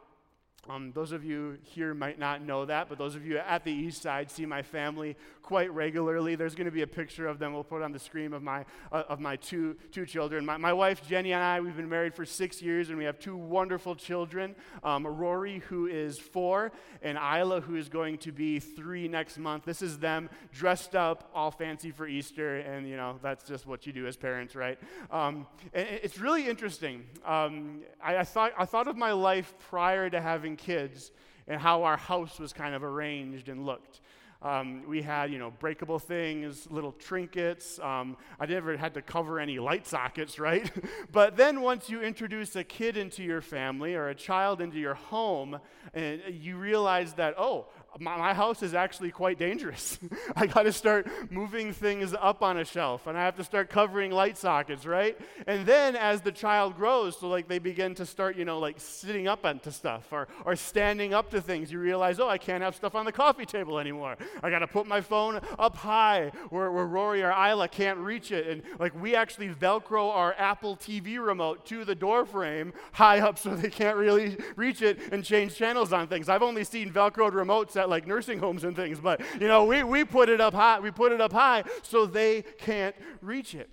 Um, 0.70 0.92
those 0.94 1.12
of 1.12 1.26
you 1.26 1.58
here 1.64 1.96
might 1.96 2.20
not 2.20 2.44
know 2.44 2.66
that, 2.66 2.88
but 2.88 3.00
those 3.00 3.16
of 3.16 3.26
you 3.26 3.40
at 3.40 3.64
the 3.64 3.72
east 3.72 4.04
side 4.04 4.30
see 4.30 4.46
my 4.46 4.62
family 4.62 5.18
quite 5.42 5.74
regularly. 5.74 6.36
There's 6.36 6.54
going 6.54 6.66
to 6.66 6.72
be 6.72 6.84
a 6.84 6.88
picture 6.88 7.28
of 7.28 7.40
them. 7.40 7.52
We'll 7.52 7.64
put 7.64 7.82
on 7.82 7.92
the 7.92 8.00
screen 8.00 8.32
of 8.32 8.44
my 8.44 8.66
uh, 8.92 9.04
of 9.10 9.20
my 9.20 9.38
two 9.38 9.76
two 9.92 10.06
children. 10.06 10.46
My, 10.46 10.58
my 10.58 10.72
wife 10.72 11.06
Jenny 11.08 11.34
and 11.34 11.44
I 11.44 11.60
we've 11.62 11.76
been 11.76 11.90
married 11.90 12.14
for 12.14 12.26
six 12.26 12.62
years, 12.62 12.90
and 12.90 12.98
we 12.98 13.06
have 13.06 13.18
two 13.18 13.36
wonderful 13.36 13.96
children. 13.96 14.56
Um, 14.84 15.08
Rory, 15.08 15.64
who 15.68 15.88
is 15.88 16.20
four, 16.20 16.72
and 17.02 17.18
Isla, 17.18 17.62
who 17.62 17.76
is 17.76 17.90
going 17.90 18.20
to 18.20 18.32
be 18.32 18.60
three 18.60 19.08
next 19.08 19.40
month. 19.40 19.66
This 19.66 19.82
is 19.82 19.98
them 19.98 20.30
dressed 20.54 20.96
up, 20.96 21.32
all 21.34 21.50
fancy 21.50 21.90
for 21.90 22.08
Easter, 22.08 22.60
and 22.60 22.88
you 22.88 22.98
know 22.98 23.18
that's 23.24 23.44
just 23.44 23.66
what 23.66 23.88
you 23.88 23.94
do 23.94 24.06
as 24.06 24.16
parents, 24.16 24.56
right? 24.56 24.78
Um, 25.10 25.48
it's 25.74 26.20
really 26.20 26.48
interesting. 26.48 27.04
Um, 27.26 27.82
I, 28.02 28.18
I 28.18 28.24
thought 28.24 28.52
I 28.60 28.66
thought 28.66 28.88
of 28.88 28.96
my 28.96 29.12
life 29.12 29.56
prior 29.70 30.08
to 30.10 30.22
having 30.22 30.51
having 30.52 30.58
kids 30.58 31.12
and 31.48 31.60
how 31.60 31.84
our 31.84 31.98
house 31.98 32.40
was 32.40 32.54
kind 32.54 32.76
of 32.76 32.84
arranged 32.84 33.50
and 33.50 33.66
looked. 33.66 34.02
Um, 34.42 34.84
we 34.88 35.04
had, 35.04 35.32
you 35.32 35.38
know, 35.38 35.52
breakable 35.52 36.00
things, 36.00 36.68
little 36.72 36.94
trinkets. 36.94 37.80
Um, 37.80 38.18
I 38.40 38.48
never 38.48 38.76
had 38.76 38.96
to 38.96 39.02
cover 39.02 39.40
any 39.40 39.60
light 39.60 39.86
sockets, 39.86 40.40
right? 40.50 40.70
but 41.12 41.38
then 41.38 41.62
once 41.62 41.90
you 41.90 42.02
introduce 42.02 42.56
a 42.56 42.64
kid 42.64 42.98
into 42.98 43.24
your 43.24 43.42
family 43.42 43.94
or 43.94 44.10
a 44.10 44.16
child 44.16 44.60
into 44.60 44.80
your 44.80 44.96
home, 44.96 45.60
and 45.94 46.22
you 46.32 46.58
realize 46.58 47.14
that, 47.14 47.36
oh, 47.38 47.68
my, 48.00 48.18
my 48.18 48.34
house 48.34 48.64
is 48.64 48.74
actually 48.74 49.12
quite 49.12 49.38
dangerous. 49.38 50.00
I 50.36 50.48
got 50.48 50.64
to 50.64 50.72
start 50.72 51.08
moving 51.30 51.74
things 51.74 52.14
up 52.20 52.42
on 52.42 52.58
a 52.58 52.66
shelf 52.66 53.08
and 53.08 53.18
I 53.18 53.26
have 53.26 53.36
to 53.36 53.44
start 53.44 53.70
covering 53.70 54.12
light 54.12 54.38
sockets, 54.38 54.86
right? 54.86 55.18
And 55.46 55.66
then 55.66 55.96
as 55.96 56.22
the 56.22 56.32
child 56.32 56.76
grows, 56.76 57.18
so 57.20 57.28
like 57.28 57.48
they 57.48 57.60
begin 57.60 57.94
to 57.96 58.06
start, 58.06 58.38
you 58.38 58.46
know, 58.46 58.60
like 58.60 58.80
sitting 58.80 59.28
up 59.28 59.46
onto 59.46 59.72
stuff 59.72 60.08
or, 60.12 60.28
or 60.46 60.56
standing 60.56 61.14
up 61.14 61.30
to 61.32 61.42
things, 61.42 61.72
you 61.72 61.80
realize, 61.80 62.20
oh, 62.20 62.30
I 62.30 62.38
can't 62.38 62.64
have 62.64 62.76
stuff 62.76 62.96
on 62.96 63.06
the 63.06 63.12
coffee 63.12 63.46
table 63.46 63.78
anymore. 63.78 64.16
I 64.42 64.50
got 64.50 64.60
to 64.60 64.68
put 64.68 64.88
my 64.88 65.02
phone 65.02 65.42
up 65.60 65.76
high 65.76 66.32
where, 66.50 66.72
where 66.72 66.86
Rory 66.86 67.24
or 67.24 67.32
Isla 67.32 67.68
can't 67.68 68.00
reach 68.00 68.32
it. 68.32 68.48
And 68.48 68.64
like 68.80 69.00
we 69.00 69.16
actually 69.16 69.50
Velcro 69.50 70.10
our 70.12 70.34
Apple 70.38 70.78
TV 70.78 71.24
remote 71.24 71.66
to 71.66 71.84
the 71.84 71.96
door 71.96 72.26
frame 72.26 72.72
high 72.94 73.20
up 73.20 73.38
so 73.38 73.56
they 73.56 73.70
can't 73.70 73.98
really 73.98 74.38
reach 74.56 74.82
it 74.82 75.00
and 75.12 75.26
change 75.26 75.56
channels 75.56 75.92
on 75.92 76.08
things. 76.08 76.30
I've 76.30 76.44
only 76.44 76.64
seen 76.64 76.92
Velcroed 76.92 77.34
remotes 77.34 77.81
at 77.82 77.90
like 77.90 78.08
nursing 78.08 78.40
homes 78.40 78.64
and 78.64 78.76
things, 78.76 79.00
but 79.00 79.22
you 79.40 79.48
know, 79.48 79.66
we, 79.66 79.84
we 79.84 80.06
put 80.06 80.30
it 80.30 80.40
up 80.40 80.54
high, 80.54 80.80
we 80.80 80.92
put 80.92 81.12
it 81.12 81.20
up 81.20 81.34
high 81.34 81.64
so 81.84 82.06
they 82.06 82.44
can't 82.58 82.96
reach 83.22 83.56
it. 83.56 83.70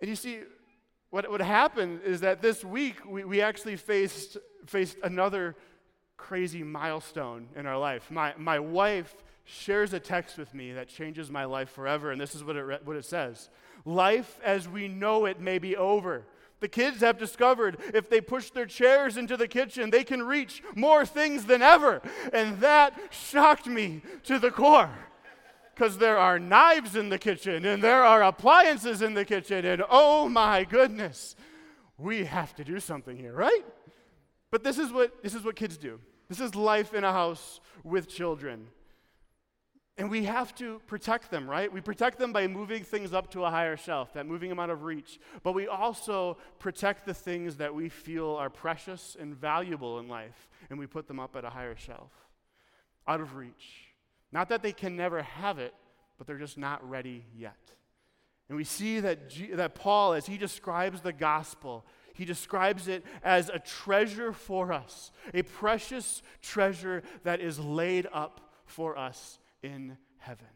And 0.00 0.08
you 0.08 0.16
see, 0.16 0.40
what, 1.10 1.30
what 1.30 1.40
happened 1.40 2.00
is 2.04 2.20
that 2.20 2.42
this 2.42 2.64
week 2.64 2.96
we, 3.06 3.24
we 3.24 3.40
actually 3.40 3.76
faced, 3.76 4.36
faced 4.66 4.96
another 5.02 5.56
crazy 6.16 6.62
milestone 6.62 7.48
in 7.56 7.66
our 7.66 7.78
life. 7.78 8.10
My, 8.10 8.34
my 8.36 8.58
wife 8.58 9.14
shares 9.44 9.92
a 9.92 10.00
text 10.00 10.38
with 10.38 10.52
me 10.54 10.72
that 10.72 10.88
changes 10.88 11.30
my 11.30 11.44
life 11.44 11.70
forever, 11.70 12.10
and 12.10 12.20
this 12.20 12.34
is 12.34 12.42
what 12.42 12.56
it, 12.56 12.86
what 12.86 12.96
it 12.96 13.04
says 13.04 13.50
Life 13.84 14.40
as 14.42 14.68
we 14.68 14.88
know 14.88 15.26
it 15.26 15.40
may 15.40 15.58
be 15.58 15.76
over. 15.76 16.24
The 16.64 16.68
kids 16.68 17.02
have 17.02 17.18
discovered 17.18 17.76
if 17.92 18.08
they 18.08 18.22
push 18.22 18.48
their 18.48 18.64
chairs 18.64 19.18
into 19.18 19.36
the 19.36 19.46
kitchen, 19.46 19.90
they 19.90 20.02
can 20.02 20.22
reach 20.22 20.62
more 20.74 21.04
things 21.04 21.44
than 21.44 21.60
ever. 21.60 22.00
And 22.32 22.58
that 22.60 22.98
shocked 23.10 23.66
me 23.66 24.00
to 24.22 24.38
the 24.38 24.50
core. 24.50 24.88
Because 25.74 25.98
there 25.98 26.16
are 26.16 26.38
knives 26.38 26.96
in 26.96 27.10
the 27.10 27.18
kitchen 27.18 27.66
and 27.66 27.82
there 27.82 28.02
are 28.02 28.22
appliances 28.22 29.02
in 29.02 29.12
the 29.12 29.26
kitchen, 29.26 29.66
and 29.66 29.84
oh 29.90 30.26
my 30.26 30.64
goodness, 30.64 31.36
we 31.98 32.24
have 32.24 32.54
to 32.54 32.64
do 32.64 32.80
something 32.80 33.18
here, 33.18 33.34
right? 33.34 33.66
But 34.50 34.64
this 34.64 34.78
is 34.78 34.90
what, 34.90 35.22
this 35.22 35.34
is 35.34 35.44
what 35.44 35.56
kids 35.56 35.76
do. 35.76 36.00
This 36.30 36.40
is 36.40 36.54
life 36.54 36.94
in 36.94 37.04
a 37.04 37.12
house 37.12 37.60
with 37.82 38.08
children. 38.08 38.68
And 39.96 40.10
we 40.10 40.24
have 40.24 40.54
to 40.56 40.80
protect 40.86 41.30
them, 41.30 41.48
right? 41.48 41.72
We 41.72 41.80
protect 41.80 42.18
them 42.18 42.32
by 42.32 42.48
moving 42.48 42.82
things 42.82 43.12
up 43.12 43.30
to 43.30 43.44
a 43.44 43.50
higher 43.50 43.76
shelf, 43.76 44.12
that 44.14 44.26
moving 44.26 44.48
them 44.48 44.58
out 44.58 44.70
of 44.70 44.82
reach. 44.82 45.20
But 45.44 45.52
we 45.52 45.68
also 45.68 46.36
protect 46.58 47.06
the 47.06 47.14
things 47.14 47.56
that 47.56 47.72
we 47.72 47.88
feel 47.88 48.30
are 48.30 48.50
precious 48.50 49.16
and 49.18 49.36
valuable 49.36 50.00
in 50.00 50.08
life, 50.08 50.48
and 50.68 50.80
we 50.80 50.86
put 50.86 51.06
them 51.06 51.20
up 51.20 51.36
at 51.36 51.44
a 51.44 51.50
higher 51.50 51.76
shelf, 51.76 52.10
out 53.06 53.20
of 53.20 53.36
reach. 53.36 53.92
Not 54.32 54.48
that 54.48 54.62
they 54.62 54.72
can 54.72 54.96
never 54.96 55.22
have 55.22 55.60
it, 55.60 55.74
but 56.18 56.26
they're 56.26 56.38
just 56.38 56.58
not 56.58 56.88
ready 56.88 57.24
yet. 57.36 57.70
And 58.48 58.56
we 58.56 58.64
see 58.64 58.98
that, 58.98 59.30
G- 59.30 59.52
that 59.52 59.76
Paul, 59.76 60.14
as 60.14 60.26
he 60.26 60.36
describes 60.36 61.02
the 61.02 61.12
gospel, 61.12 61.86
he 62.14 62.24
describes 62.24 62.88
it 62.88 63.04
as 63.22 63.48
a 63.48 63.60
treasure 63.60 64.32
for 64.32 64.72
us, 64.72 65.12
a 65.32 65.42
precious 65.42 66.20
treasure 66.42 67.04
that 67.22 67.40
is 67.40 67.60
laid 67.60 68.08
up 68.12 68.40
for 68.66 68.98
us 68.98 69.38
in 69.64 69.96
heaven. 70.18 70.46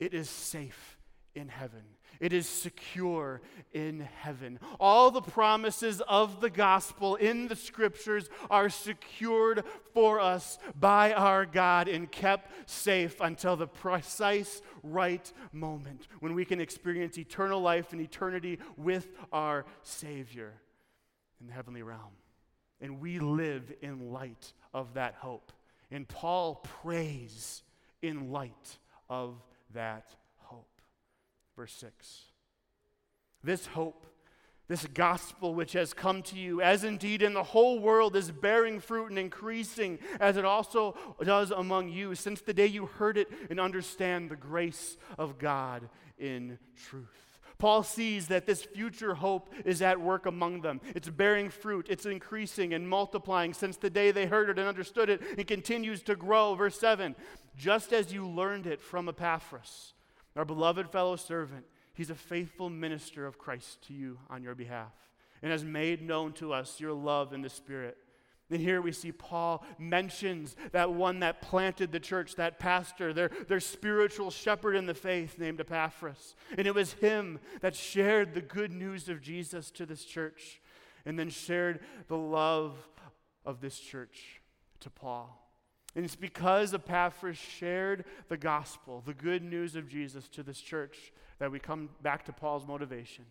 It 0.00 0.12
is 0.12 0.28
safe 0.28 0.98
in 1.34 1.48
heaven. 1.48 1.82
It 2.20 2.32
is 2.32 2.48
secure 2.48 3.40
in 3.72 4.00
heaven. 4.00 4.58
All 4.80 5.12
the 5.12 5.22
promises 5.22 6.00
of 6.08 6.40
the 6.40 6.50
gospel 6.50 7.14
in 7.14 7.46
the 7.46 7.54
scriptures 7.54 8.28
are 8.50 8.68
secured 8.68 9.62
for 9.94 10.18
us 10.18 10.58
by 10.78 11.12
our 11.12 11.46
God 11.46 11.86
and 11.86 12.10
kept 12.10 12.68
safe 12.68 13.20
until 13.20 13.54
the 13.54 13.68
precise 13.68 14.62
right 14.82 15.32
moment 15.52 16.08
when 16.18 16.34
we 16.34 16.44
can 16.44 16.60
experience 16.60 17.18
eternal 17.18 17.60
life 17.60 17.92
and 17.92 18.00
eternity 18.00 18.58
with 18.76 19.08
our 19.32 19.64
Savior 19.82 20.54
in 21.40 21.46
the 21.46 21.52
heavenly 21.52 21.82
realm. 21.82 22.16
And 22.80 23.00
we 23.00 23.20
live 23.20 23.72
in 23.80 24.10
light 24.10 24.52
of 24.74 24.94
that 24.94 25.14
hope. 25.14 25.52
And 25.90 26.06
Paul 26.06 26.56
prays 26.82 27.62
in 28.02 28.30
light 28.30 28.78
of 29.08 29.36
that 29.74 30.14
hope. 30.36 30.80
Verse 31.56 31.72
6. 31.74 32.22
This 33.42 33.66
hope, 33.66 34.06
this 34.68 34.86
gospel 34.86 35.54
which 35.54 35.72
has 35.72 35.94
come 35.94 36.22
to 36.22 36.36
you, 36.36 36.60
as 36.60 36.84
indeed 36.84 37.22
in 37.22 37.34
the 37.34 37.42
whole 37.42 37.78
world 37.78 38.16
is 38.16 38.30
bearing 38.30 38.80
fruit 38.80 39.10
and 39.10 39.18
increasing, 39.18 39.98
as 40.20 40.36
it 40.36 40.44
also 40.44 40.96
does 41.22 41.50
among 41.50 41.88
you, 41.88 42.14
since 42.14 42.40
the 42.40 42.54
day 42.54 42.66
you 42.66 42.86
heard 42.86 43.16
it 43.16 43.28
and 43.48 43.58
understand 43.58 44.30
the 44.30 44.36
grace 44.36 44.96
of 45.16 45.38
God 45.38 45.88
in 46.18 46.58
truth. 46.76 47.27
Paul 47.58 47.82
sees 47.82 48.28
that 48.28 48.46
this 48.46 48.62
future 48.62 49.14
hope 49.14 49.52
is 49.64 49.82
at 49.82 50.00
work 50.00 50.26
among 50.26 50.60
them. 50.60 50.80
It's 50.94 51.08
bearing 51.08 51.50
fruit, 51.50 51.86
it's 51.90 52.06
increasing 52.06 52.72
and 52.72 52.88
multiplying 52.88 53.52
since 53.52 53.76
the 53.76 53.90
day 53.90 54.12
they 54.12 54.26
heard 54.26 54.48
it 54.48 54.58
and 54.58 54.68
understood 54.68 55.10
it. 55.10 55.20
It 55.36 55.48
continues 55.48 56.02
to 56.04 56.14
grow. 56.14 56.54
Verse 56.54 56.78
7 56.78 57.16
Just 57.56 57.92
as 57.92 58.12
you 58.12 58.26
learned 58.26 58.66
it 58.66 58.80
from 58.80 59.08
Epaphras, 59.08 59.92
our 60.36 60.44
beloved 60.44 60.90
fellow 60.90 61.16
servant, 61.16 61.64
he's 61.94 62.10
a 62.10 62.14
faithful 62.14 62.70
minister 62.70 63.26
of 63.26 63.38
Christ 63.38 63.82
to 63.88 63.92
you 63.92 64.18
on 64.30 64.42
your 64.42 64.54
behalf 64.54 64.92
and 65.42 65.50
has 65.50 65.64
made 65.64 66.02
known 66.02 66.32
to 66.34 66.52
us 66.52 66.80
your 66.80 66.92
love 66.92 67.32
in 67.32 67.42
the 67.42 67.50
Spirit. 67.50 67.96
And 68.50 68.60
here 68.60 68.80
we 68.80 68.92
see 68.92 69.12
Paul 69.12 69.62
mentions 69.78 70.56
that 70.72 70.92
one 70.92 71.20
that 71.20 71.42
planted 71.42 71.92
the 71.92 72.00
church, 72.00 72.36
that 72.36 72.58
pastor, 72.58 73.12
their, 73.12 73.30
their 73.46 73.60
spiritual 73.60 74.30
shepherd 74.30 74.74
in 74.74 74.86
the 74.86 74.94
faith 74.94 75.38
named 75.38 75.60
Epaphras. 75.60 76.34
And 76.56 76.66
it 76.66 76.74
was 76.74 76.94
him 76.94 77.40
that 77.60 77.76
shared 77.76 78.32
the 78.32 78.40
good 78.40 78.72
news 78.72 79.08
of 79.10 79.20
Jesus 79.20 79.70
to 79.72 79.84
this 79.84 80.04
church 80.04 80.62
and 81.04 81.18
then 81.18 81.28
shared 81.28 81.80
the 82.08 82.16
love 82.16 82.74
of 83.44 83.60
this 83.60 83.78
church 83.78 84.40
to 84.80 84.90
Paul. 84.90 85.44
And 85.94 86.04
it's 86.04 86.16
because 86.16 86.72
Epaphras 86.72 87.36
shared 87.36 88.04
the 88.28 88.36
gospel, 88.36 89.02
the 89.04 89.14
good 89.14 89.42
news 89.42 89.74
of 89.76 89.88
Jesus 89.88 90.28
to 90.28 90.42
this 90.42 90.60
church, 90.60 91.12
that 91.38 91.50
we 91.50 91.58
come 91.58 91.90
back 92.02 92.24
to 92.26 92.32
Paul's 92.32 92.66
motivation. 92.66 93.24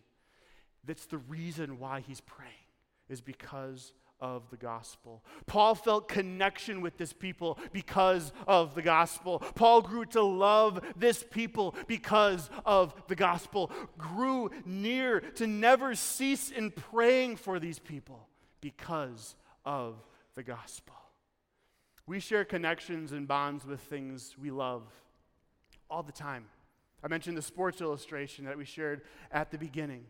That's 0.84 1.06
the 1.06 1.18
reason 1.18 1.78
why 1.78 2.00
he's 2.00 2.20
praying, 2.20 2.52
is 3.08 3.20
because 3.20 3.92
of 4.20 4.48
the 4.50 4.56
gospel. 4.56 5.22
Paul 5.46 5.74
felt 5.74 6.08
connection 6.08 6.80
with 6.80 6.96
this 6.96 7.12
people 7.12 7.58
because 7.72 8.32
of 8.46 8.74
the 8.74 8.82
gospel. 8.82 9.38
Paul 9.54 9.82
grew 9.82 10.04
to 10.06 10.22
love 10.22 10.80
this 10.96 11.24
people 11.30 11.74
because 11.86 12.50
of 12.64 12.94
the 13.08 13.14
gospel, 13.14 13.70
grew 13.96 14.50
near 14.64 15.20
to 15.20 15.46
never 15.46 15.94
cease 15.94 16.50
in 16.50 16.70
praying 16.70 17.36
for 17.36 17.58
these 17.58 17.78
people 17.78 18.28
because 18.60 19.34
of 19.64 19.94
the 20.34 20.42
gospel. 20.42 20.94
We 22.06 22.20
share 22.20 22.44
connections 22.44 23.12
and 23.12 23.28
bonds 23.28 23.66
with 23.66 23.80
things 23.80 24.34
we 24.40 24.50
love 24.50 24.82
all 25.90 26.02
the 26.02 26.12
time. 26.12 26.46
I 27.02 27.08
mentioned 27.08 27.36
the 27.36 27.42
sports 27.42 27.80
illustration 27.80 28.46
that 28.46 28.58
we 28.58 28.64
shared 28.64 29.02
at 29.30 29.50
the 29.50 29.58
beginning. 29.58 30.06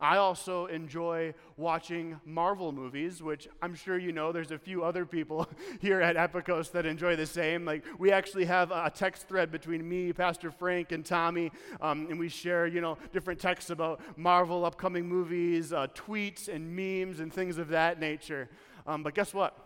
I 0.00 0.16
also 0.16 0.66
enjoy 0.66 1.34
watching 1.58 2.18
Marvel 2.24 2.72
movies, 2.72 3.22
which 3.22 3.48
I'm 3.60 3.74
sure 3.74 3.98
you 3.98 4.12
know 4.12 4.32
there's 4.32 4.50
a 4.50 4.58
few 4.58 4.82
other 4.82 5.04
people 5.04 5.46
here 5.80 6.00
at 6.00 6.16
Epikos 6.16 6.72
that 6.72 6.86
enjoy 6.86 7.16
the 7.16 7.26
same. 7.26 7.66
Like, 7.66 7.84
we 7.98 8.10
actually 8.10 8.46
have 8.46 8.70
a 8.70 8.90
text 8.94 9.28
thread 9.28 9.52
between 9.52 9.86
me, 9.86 10.12
Pastor 10.12 10.50
Frank, 10.50 10.92
and 10.92 11.04
Tommy, 11.04 11.52
um, 11.82 12.06
and 12.08 12.18
we 12.18 12.30
share, 12.30 12.66
you 12.66 12.80
know, 12.80 12.96
different 13.12 13.38
texts 13.38 13.70
about 13.70 14.00
Marvel 14.16 14.64
upcoming 14.64 15.06
movies, 15.06 15.72
uh, 15.72 15.86
tweets, 15.88 16.48
and 16.48 16.74
memes, 16.74 17.20
and 17.20 17.32
things 17.32 17.58
of 17.58 17.68
that 17.68 18.00
nature. 18.00 18.48
Um, 18.86 19.02
but 19.02 19.14
guess 19.14 19.34
what? 19.34 19.56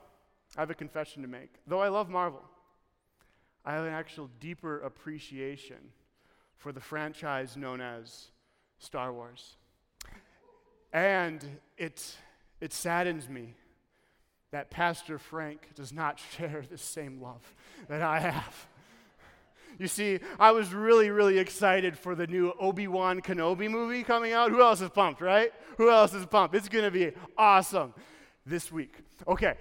I 0.56 0.60
have 0.60 0.70
a 0.70 0.74
confession 0.74 1.22
to 1.22 1.28
make. 1.28 1.50
Though 1.66 1.80
I 1.80 1.88
love 1.88 2.08
Marvel, 2.08 2.42
I 3.64 3.72
have 3.74 3.84
an 3.84 3.92
actual 3.92 4.28
deeper 4.40 4.80
appreciation 4.80 5.78
for 6.56 6.72
the 6.72 6.80
franchise 6.80 7.56
known 7.56 7.80
as 7.80 8.30
Star 8.78 9.12
Wars. 9.12 9.56
And 10.94 11.44
it, 11.76 12.16
it 12.60 12.72
saddens 12.72 13.28
me 13.28 13.56
that 14.52 14.70
Pastor 14.70 15.18
Frank 15.18 15.70
does 15.74 15.92
not 15.92 16.20
share 16.36 16.64
the 16.70 16.78
same 16.78 17.20
love 17.20 17.42
that 17.88 18.00
I 18.00 18.20
have. 18.20 18.66
You 19.76 19.88
see, 19.88 20.20
I 20.38 20.52
was 20.52 20.72
really, 20.72 21.10
really 21.10 21.38
excited 21.38 21.98
for 21.98 22.14
the 22.14 22.28
new 22.28 22.52
Obi 22.60 22.86
Wan 22.86 23.20
Kenobi 23.20 23.68
movie 23.68 24.04
coming 24.04 24.32
out. 24.32 24.52
Who 24.52 24.62
else 24.62 24.80
is 24.80 24.88
pumped, 24.90 25.20
right? 25.20 25.52
Who 25.78 25.90
else 25.90 26.14
is 26.14 26.24
pumped? 26.26 26.54
It's 26.54 26.68
going 26.68 26.84
to 26.84 26.92
be 26.92 27.10
awesome 27.36 27.92
this 28.46 28.70
week. 28.70 28.94
Okay, 29.26 29.54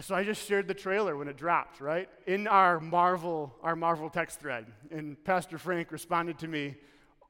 so 0.00 0.14
I 0.14 0.24
just 0.24 0.48
shared 0.48 0.68
the 0.68 0.74
trailer 0.74 1.18
when 1.18 1.28
it 1.28 1.36
dropped, 1.36 1.82
right? 1.82 2.08
In 2.26 2.46
our 2.46 2.80
Marvel, 2.80 3.54
our 3.62 3.76
Marvel 3.76 4.08
text 4.08 4.40
thread. 4.40 4.64
And 4.90 5.22
Pastor 5.22 5.58
Frank 5.58 5.92
responded 5.92 6.38
to 6.38 6.48
me, 6.48 6.76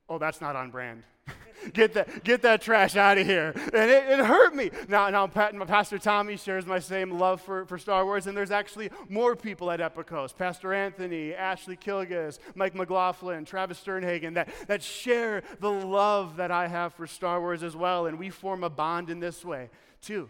Oh, 0.09 0.19
that's 0.19 0.41
not 0.41 0.55
on 0.55 0.71
brand 0.71 1.03
get 1.73 1.95
that, 1.95 2.25
get 2.25 2.43
that 2.43 2.61
trash 2.63 2.97
out 2.97 3.19
of 3.19 3.27
here. 3.27 3.53
And 3.57 3.91
it, 3.91 4.05
it 4.09 4.25
hurt 4.25 4.55
me. 4.55 4.71
Now, 4.89 5.09
now 5.11 5.27
Pastor 5.27 5.99
Tommy 5.99 6.37
shares 6.37 6.67
my 6.67 6.79
same 6.79 7.19
love 7.19 7.41
for, 7.41 7.67
for 7.67 7.79
Star 7.79 8.05
Wars, 8.05 8.27
and 8.27 8.37
there's 8.37 8.51
actually 8.51 8.91
more 9.09 9.37
people 9.37 9.71
at 9.71 9.81
Epikos. 9.81 10.37
Pastor 10.37 10.73
Anthony, 10.73 11.35
Ashley 11.35 11.77
Kilgus, 11.77 12.39
Mike 12.55 12.75
McLaughlin, 12.75 13.45
Travis 13.45 13.83
Sternhagen, 13.83 14.35
that, 14.35 14.49
that 14.67 14.83
share 14.83 15.43
the 15.61 15.71
love 15.71 16.37
that 16.37 16.51
I 16.51 16.69
have 16.69 16.95
for 16.95 17.07
Star 17.07 17.41
Wars 17.41 17.63
as 17.63 17.77
well, 17.77 18.07
and 18.07 18.19
we 18.19 18.31
form 18.31 18.65
a 18.65 18.71
bond 18.71 19.11
in 19.11 19.21
this 19.21 19.45
way, 19.45 19.71
too. 20.01 20.29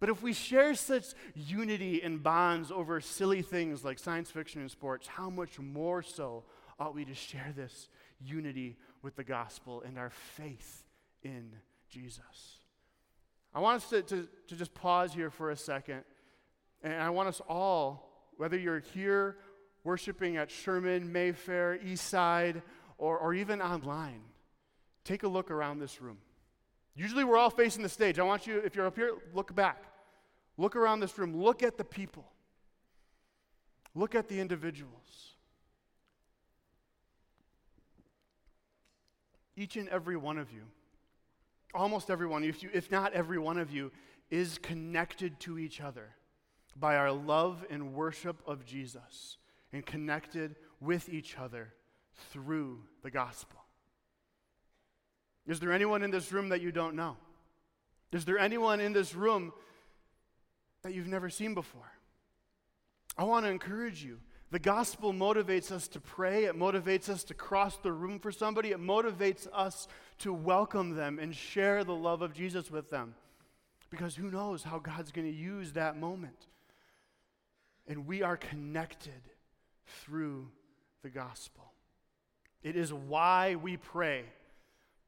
But 0.00 0.08
if 0.08 0.20
we 0.20 0.32
share 0.32 0.74
such 0.74 1.14
unity 1.36 2.02
and 2.02 2.20
bonds 2.20 2.72
over 2.72 3.00
silly 3.00 3.40
things 3.40 3.84
like 3.84 4.00
science 4.00 4.32
fiction 4.32 4.60
and 4.60 4.68
sports, 4.68 5.06
how 5.06 5.30
much 5.30 5.60
more 5.60 6.02
so 6.02 6.42
ought 6.80 6.92
we 6.92 7.04
to 7.04 7.14
share 7.14 7.52
this 7.54 7.88
unity 8.20 8.76
with 9.02 9.16
the 9.16 9.24
gospel 9.24 9.82
and 9.86 9.98
our 9.98 10.10
faith 10.10 10.84
in 11.22 11.52
Jesus. 11.88 12.58
I 13.54 13.60
want 13.60 13.82
us 13.82 13.90
to, 13.90 14.02
to, 14.02 14.28
to 14.48 14.56
just 14.56 14.72
pause 14.74 15.12
here 15.12 15.30
for 15.30 15.50
a 15.50 15.56
second. 15.56 16.04
And 16.82 16.94
I 16.94 17.10
want 17.10 17.28
us 17.28 17.40
all, 17.48 18.30
whether 18.36 18.58
you're 18.58 18.80
here 18.80 19.36
worshiping 19.84 20.36
at 20.36 20.50
Sherman, 20.50 21.12
Mayfair, 21.12 21.78
Eastside, 21.84 22.62
or, 22.98 23.18
or 23.18 23.34
even 23.34 23.60
online, 23.60 24.22
take 25.04 25.24
a 25.24 25.28
look 25.28 25.50
around 25.50 25.80
this 25.80 26.00
room. 26.00 26.18
Usually 26.94 27.24
we're 27.24 27.36
all 27.36 27.50
facing 27.50 27.82
the 27.82 27.88
stage. 27.88 28.18
I 28.18 28.22
want 28.22 28.46
you, 28.46 28.58
if 28.58 28.76
you're 28.76 28.86
up 28.86 28.96
here, 28.96 29.14
look 29.34 29.54
back. 29.54 29.84
Look 30.56 30.76
around 30.76 31.00
this 31.00 31.18
room. 31.18 31.36
Look 31.42 31.62
at 31.62 31.78
the 31.78 31.84
people. 31.84 32.24
Look 33.94 34.14
at 34.14 34.28
the 34.28 34.38
individuals. 34.38 35.31
Each 39.56 39.76
and 39.76 39.88
every 39.88 40.16
one 40.16 40.38
of 40.38 40.52
you, 40.52 40.62
almost 41.74 42.10
every 42.10 42.26
one, 42.26 42.44
if, 42.44 42.62
you, 42.62 42.70
if 42.72 42.90
not 42.90 43.12
every 43.12 43.38
one 43.38 43.58
of 43.58 43.70
you, 43.70 43.92
is 44.30 44.58
connected 44.58 45.38
to 45.40 45.58
each 45.58 45.80
other 45.80 46.14
by 46.76 46.96
our 46.96 47.12
love 47.12 47.64
and 47.70 47.92
worship 47.92 48.40
of 48.46 48.64
Jesus 48.64 49.36
and 49.72 49.84
connected 49.84 50.56
with 50.80 51.08
each 51.08 51.36
other 51.38 51.74
through 52.32 52.80
the 53.02 53.10
gospel. 53.10 53.60
Is 55.46 55.60
there 55.60 55.72
anyone 55.72 56.02
in 56.02 56.10
this 56.10 56.32
room 56.32 56.48
that 56.50 56.60
you 56.60 56.72
don't 56.72 56.94
know? 56.94 57.16
Is 58.12 58.24
there 58.24 58.38
anyone 58.38 58.80
in 58.80 58.92
this 58.92 59.14
room 59.14 59.52
that 60.82 60.94
you've 60.94 61.08
never 61.08 61.28
seen 61.30 61.54
before? 61.54 61.90
I 63.16 63.24
want 63.24 63.44
to 63.44 63.50
encourage 63.50 64.04
you 64.04 64.18
the 64.52 64.58
gospel 64.58 65.14
motivates 65.14 65.72
us 65.72 65.88
to 65.88 65.98
pray, 65.98 66.44
it 66.44 66.54
motivates 66.54 67.08
us 67.08 67.24
to 67.24 67.32
cross 67.32 67.78
the 67.78 67.90
room 67.90 68.18
for 68.18 68.30
somebody, 68.30 68.70
it 68.70 68.78
motivates 68.78 69.46
us 69.50 69.88
to 70.18 70.30
welcome 70.30 70.94
them 70.94 71.18
and 71.18 71.34
share 71.34 71.84
the 71.84 71.94
love 71.94 72.20
of 72.20 72.34
Jesus 72.34 72.70
with 72.70 72.90
them. 72.90 73.14
Because 73.88 74.14
who 74.14 74.30
knows 74.30 74.62
how 74.62 74.78
God's 74.78 75.10
going 75.10 75.26
to 75.26 75.34
use 75.34 75.72
that 75.72 75.98
moment. 75.98 76.48
And 77.88 78.06
we 78.06 78.22
are 78.22 78.36
connected 78.36 79.22
through 79.86 80.48
the 81.02 81.08
gospel. 81.08 81.72
It 82.62 82.76
is 82.76 82.92
why 82.92 83.54
we 83.54 83.78
pray. 83.78 84.24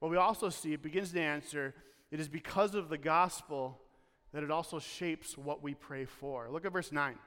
But 0.01 0.09
we 0.09 0.17
also 0.17 0.49
see, 0.49 0.73
it 0.73 0.83
begins 0.83 1.13
to 1.13 1.21
answer, 1.21 1.75
it 2.11 2.19
is 2.19 2.29
because 2.29 2.75
of 2.75 2.89
the 2.89 2.99
gospel 2.99 3.79
that 4.33 4.43
it 4.43 4.51
also 4.51 4.79
shapes 4.79 5.37
what 5.37 5.63
we 5.63 5.75
pray 5.75 6.07
for. 6.07 6.49
Look 6.51 6.65
at 6.65 6.73
verse 6.73 6.93
9. 6.93 7.19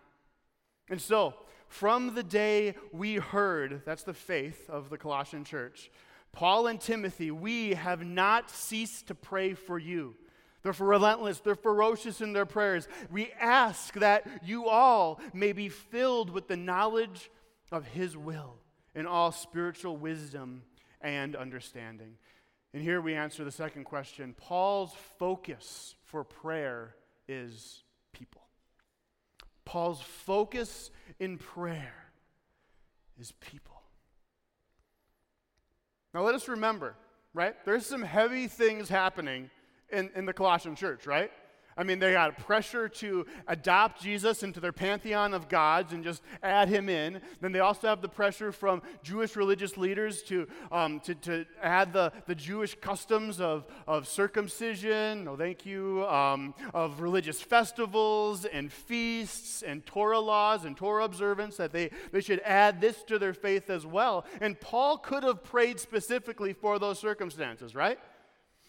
And 0.89 0.99
so, 0.99 1.35
from 1.67 2.15
the 2.15 2.23
day 2.23 2.75
we 2.91 3.15
heard, 3.15 3.81
that's 3.85 4.03
the 4.03 4.13
faith 4.13 4.69
of 4.69 4.89
the 4.89 4.97
Colossian 4.97 5.43
church, 5.43 5.91
Paul 6.31 6.67
and 6.67 6.79
Timothy, 6.79 7.31
we 7.31 7.73
have 7.73 8.05
not 8.05 8.51
ceased 8.51 9.07
to 9.07 9.15
pray 9.15 9.53
for 9.53 9.79
you. 9.79 10.15
They're 10.63 10.73
relentless, 10.73 11.39
they're 11.39 11.55
ferocious 11.55 12.21
in 12.21 12.33
their 12.33 12.45
prayers. 12.45 12.87
We 13.09 13.31
ask 13.39 13.93
that 13.95 14.27
you 14.43 14.67
all 14.67 15.21
may 15.33 15.53
be 15.53 15.69
filled 15.69 16.29
with 16.29 16.47
the 16.47 16.57
knowledge 16.57 17.29
of 17.71 17.85
His 17.85 18.17
will 18.17 18.55
in 18.95 19.05
all 19.05 19.31
spiritual 19.31 19.97
wisdom 19.97 20.63
and 21.01 21.35
understanding. 21.35 22.17
And 22.73 22.83
here 22.83 23.01
we 23.01 23.13
answer 23.13 23.43
the 23.43 23.51
second 23.51 23.85
question 23.85 24.35
Paul's 24.37 24.93
focus 25.17 25.95
for 26.05 26.23
prayer 26.23 26.95
is 27.27 27.83
people. 28.13 28.46
Paul's 29.67 30.01
focus 30.01 30.91
in 31.19 31.37
prayer 31.37 31.93
is 33.19 33.33
people. 33.33 33.81
Now 36.13 36.21
let 36.21 36.35
us 36.35 36.47
remember, 36.47 36.95
right? 37.33 37.53
There's 37.65 37.85
some 37.85 38.01
heavy 38.01 38.47
things 38.47 38.87
happening 38.87 39.49
in, 39.91 40.09
in 40.15 40.25
the 40.25 40.31
Colossian 40.31 40.75
church, 40.75 41.05
right? 41.05 41.31
I 41.77 41.83
mean, 41.83 41.99
they 41.99 42.13
got 42.13 42.37
pressure 42.39 42.89
to 42.89 43.25
adopt 43.47 44.01
Jesus 44.01 44.41
into 44.41 44.59
their 44.59 44.71
pantheon 44.71 45.33
of 45.33 45.47
gods 45.47 45.93
and 45.93 46.03
just 46.03 46.23
add 46.41 46.69
him 46.69 46.89
in. 46.89 47.21
Then 47.39 47.51
they 47.51 47.59
also 47.59 47.87
have 47.87 48.01
the 48.01 48.09
pressure 48.09 48.51
from 48.51 48.81
Jewish 49.03 49.35
religious 49.35 49.77
leaders 49.77 50.23
to, 50.23 50.47
um, 50.71 50.99
to, 51.01 51.13
to 51.15 51.45
add 51.61 51.93
the, 51.93 52.11
the 52.25 52.33
Jewish 52.35 52.75
customs 52.75 53.39
of, 53.39 53.65
of 53.87 54.07
circumcision, 54.07 55.25
no 55.25 55.35
thank 55.35 55.65
you, 55.65 56.07
um, 56.07 56.55
of 56.73 56.99
religious 56.99 57.41
festivals 57.41 58.45
and 58.45 58.71
feasts 58.71 59.61
and 59.61 59.85
Torah 59.85 60.19
laws 60.19 60.65
and 60.65 60.75
Torah 60.75 61.05
observance, 61.05 61.57
that 61.57 61.71
they, 61.71 61.91
they 62.11 62.21
should 62.21 62.41
add 62.43 62.81
this 62.81 63.03
to 63.03 63.19
their 63.19 63.33
faith 63.33 63.69
as 63.69 63.85
well. 63.85 64.25
And 64.41 64.59
Paul 64.59 64.97
could 64.97 65.23
have 65.23 65.43
prayed 65.43 65.79
specifically 65.79 66.53
for 66.53 66.79
those 66.79 66.97
circumstances, 66.97 67.75
right? 67.75 67.99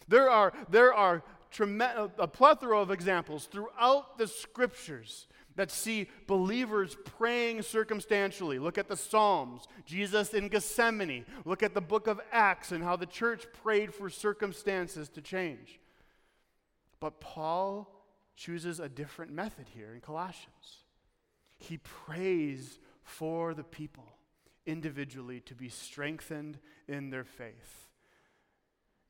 There 0.08 0.30
are, 0.30 0.52
there 0.70 0.94
are 0.94 1.22
a 2.18 2.28
plethora 2.28 2.78
of 2.78 2.90
examples 2.90 3.46
throughout 3.46 4.18
the 4.18 4.26
scriptures 4.26 5.26
that 5.56 5.70
see 5.72 6.08
believers 6.28 6.96
praying 7.04 7.62
circumstantially. 7.62 8.60
Look 8.60 8.78
at 8.78 8.88
the 8.88 8.96
Psalms, 8.96 9.66
Jesus 9.84 10.32
in 10.32 10.48
Gethsemane. 10.48 11.26
Look 11.44 11.64
at 11.64 11.74
the 11.74 11.80
book 11.80 12.06
of 12.06 12.20
Acts 12.30 12.70
and 12.70 12.84
how 12.84 12.94
the 12.94 13.06
church 13.06 13.46
prayed 13.62 13.92
for 13.92 14.08
circumstances 14.08 15.08
to 15.10 15.20
change. 15.20 15.80
But 17.00 17.20
Paul 17.20 17.92
chooses 18.36 18.78
a 18.78 18.88
different 18.88 19.32
method 19.32 19.66
here 19.74 19.92
in 19.92 20.00
Colossians. 20.00 20.84
He 21.58 21.78
prays 21.78 22.78
for 23.02 23.52
the 23.52 23.64
people 23.64 24.04
individually 24.64 25.40
to 25.40 25.56
be 25.56 25.68
strengthened 25.68 26.58
in 26.86 27.10
their 27.10 27.24
faith. 27.24 27.87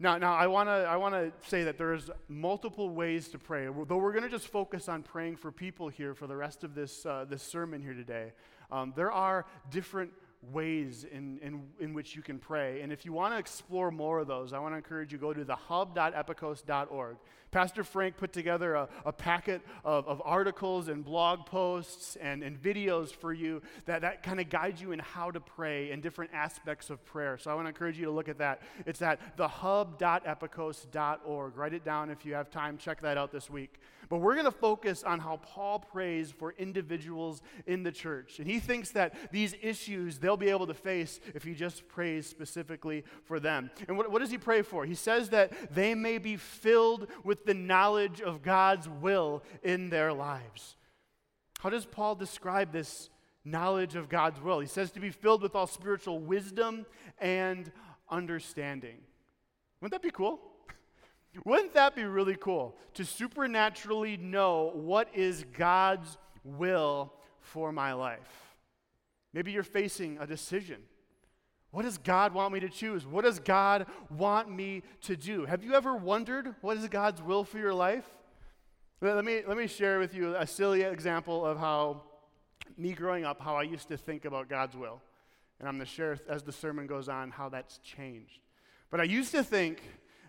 Now, 0.00 0.16
now 0.16 0.34
I 0.34 0.46
want 0.46 0.68
to 0.68 0.72
I 0.72 0.96
wanna 0.96 1.32
say 1.46 1.64
that 1.64 1.76
there's 1.76 2.08
multiple 2.28 2.90
ways 2.90 3.28
to 3.30 3.38
pray. 3.38 3.66
Though 3.66 3.96
we're 3.96 4.12
going 4.12 4.22
to 4.22 4.30
just 4.30 4.46
focus 4.46 4.88
on 4.88 5.02
praying 5.02 5.36
for 5.36 5.50
people 5.50 5.88
here 5.88 6.14
for 6.14 6.28
the 6.28 6.36
rest 6.36 6.62
of 6.62 6.74
this, 6.74 7.04
uh, 7.04 7.26
this 7.28 7.42
sermon 7.42 7.82
here 7.82 7.94
today, 7.94 8.32
um, 8.70 8.92
there 8.94 9.10
are 9.10 9.44
different 9.70 10.12
ways 10.52 11.04
in, 11.10 11.38
in, 11.38 11.62
in 11.80 11.94
which 11.94 12.14
you 12.14 12.22
can 12.22 12.38
pray. 12.38 12.80
And 12.80 12.92
if 12.92 13.04
you 13.04 13.12
want 13.12 13.34
to 13.34 13.38
explore 13.38 13.90
more 13.90 14.20
of 14.20 14.28
those, 14.28 14.52
I 14.52 14.60
want 14.60 14.72
to 14.72 14.76
encourage 14.76 15.12
you 15.12 15.18
go 15.18 15.32
to 15.32 15.44
the 15.44 15.56
hub.epikos.org. 15.56 17.16
Pastor 17.50 17.84
Frank 17.84 18.16
put 18.16 18.32
together 18.32 18.74
a, 18.74 18.88
a 19.04 19.12
packet 19.12 19.60
of, 19.84 20.06
of 20.06 20.22
articles 20.24 20.88
and 20.88 21.04
blog 21.04 21.44
posts 21.46 22.16
and, 22.16 22.42
and 22.42 22.60
videos 22.60 23.10
for 23.10 23.32
you 23.32 23.62
that, 23.86 24.02
that 24.02 24.22
kind 24.22 24.38
of 24.40 24.50
guide 24.50 24.80
you 24.80 24.92
in 24.92 24.98
how 24.98 25.30
to 25.30 25.40
pray 25.40 25.90
and 25.90 26.02
different 26.02 26.30
aspects 26.34 26.90
of 26.90 27.02
prayer. 27.04 27.38
So 27.38 27.50
I 27.50 27.54
want 27.54 27.64
to 27.66 27.70
encourage 27.70 27.98
you 27.98 28.04
to 28.06 28.10
look 28.10 28.28
at 28.28 28.38
that. 28.38 28.62
It's 28.86 29.02
at 29.02 29.36
thehub.epikos.org. 29.36 31.56
Write 31.56 31.74
it 31.74 31.84
down 31.84 32.10
if 32.10 32.26
you 32.26 32.34
have 32.34 32.50
time. 32.50 32.78
Check 32.78 33.00
that 33.02 33.16
out 33.16 33.30
this 33.32 33.48
week. 33.48 33.80
But 34.08 34.18
we're 34.18 34.34
going 34.34 34.46
to 34.46 34.50
focus 34.50 35.02
on 35.02 35.20
how 35.20 35.36
Paul 35.36 35.80
prays 35.80 36.30
for 36.30 36.52
individuals 36.52 37.42
in 37.66 37.82
the 37.82 37.92
church. 37.92 38.38
And 38.38 38.48
he 38.48 38.58
thinks 38.58 38.90
that 38.92 39.14
these 39.32 39.54
issues 39.60 40.18
they'll 40.18 40.36
be 40.36 40.48
able 40.48 40.66
to 40.66 40.74
face 40.74 41.20
if 41.34 41.44
he 41.44 41.54
just 41.54 41.86
prays 41.88 42.26
specifically 42.26 43.04
for 43.24 43.38
them. 43.38 43.70
And 43.86 43.98
what, 43.98 44.10
what 44.10 44.20
does 44.20 44.30
he 44.30 44.38
pray 44.38 44.62
for? 44.62 44.86
He 44.86 44.94
says 44.94 45.28
that 45.30 45.74
they 45.74 45.94
may 45.94 46.18
be 46.18 46.36
filled 46.36 47.08
with 47.22 47.37
the 47.44 47.54
knowledge 47.54 48.20
of 48.20 48.42
God's 48.42 48.88
will 48.88 49.42
in 49.62 49.90
their 49.90 50.12
lives. 50.12 50.76
How 51.60 51.70
does 51.70 51.86
Paul 51.86 52.14
describe 52.14 52.72
this 52.72 53.10
knowledge 53.44 53.96
of 53.96 54.08
God's 54.08 54.40
will? 54.40 54.60
He 54.60 54.66
says 54.66 54.92
to 54.92 55.00
be 55.00 55.10
filled 55.10 55.42
with 55.42 55.54
all 55.54 55.66
spiritual 55.66 56.20
wisdom 56.20 56.86
and 57.18 57.70
understanding. 58.10 58.98
Wouldn't 59.80 59.92
that 59.92 60.06
be 60.06 60.14
cool? 60.14 60.40
Wouldn't 61.44 61.74
that 61.74 61.94
be 61.94 62.04
really 62.04 62.36
cool 62.36 62.76
to 62.94 63.04
supernaturally 63.04 64.16
know 64.16 64.70
what 64.74 65.08
is 65.14 65.44
God's 65.56 66.16
will 66.44 67.12
for 67.40 67.72
my 67.72 67.92
life? 67.92 68.56
Maybe 69.32 69.52
you're 69.52 69.62
facing 69.62 70.18
a 70.18 70.26
decision. 70.26 70.82
What 71.70 71.82
does 71.82 71.98
God 71.98 72.32
want 72.32 72.54
me 72.54 72.60
to 72.60 72.68
choose? 72.68 73.06
What 73.06 73.24
does 73.24 73.40
God 73.40 73.86
want 74.10 74.50
me 74.50 74.82
to 75.02 75.16
do? 75.16 75.44
Have 75.44 75.62
you 75.62 75.74
ever 75.74 75.94
wondered 75.94 76.54
what 76.62 76.76
is 76.76 76.88
God's 76.88 77.22
will 77.22 77.44
for 77.44 77.58
your 77.58 77.74
life? 77.74 78.06
Let 79.00 79.24
me, 79.24 79.42
let 79.46 79.56
me 79.56 79.66
share 79.66 79.98
with 79.98 80.14
you 80.14 80.34
a 80.34 80.46
silly 80.46 80.82
example 80.82 81.44
of 81.44 81.58
how 81.58 82.02
me 82.76 82.92
growing 82.92 83.24
up, 83.24 83.40
how 83.40 83.56
I 83.56 83.62
used 83.62 83.88
to 83.88 83.96
think 83.96 84.24
about 84.24 84.48
God's 84.48 84.76
will. 84.76 85.00
And 85.60 85.68
I'm 85.68 85.76
going 85.76 85.86
to 85.86 85.92
share 85.92 86.18
as 86.28 86.42
the 86.42 86.52
sermon 86.52 86.86
goes 86.86 87.08
on 87.08 87.30
how 87.30 87.48
that's 87.48 87.78
changed. 87.78 88.40
But 88.90 89.00
I 89.00 89.04
used 89.04 89.32
to 89.32 89.44
think 89.44 89.82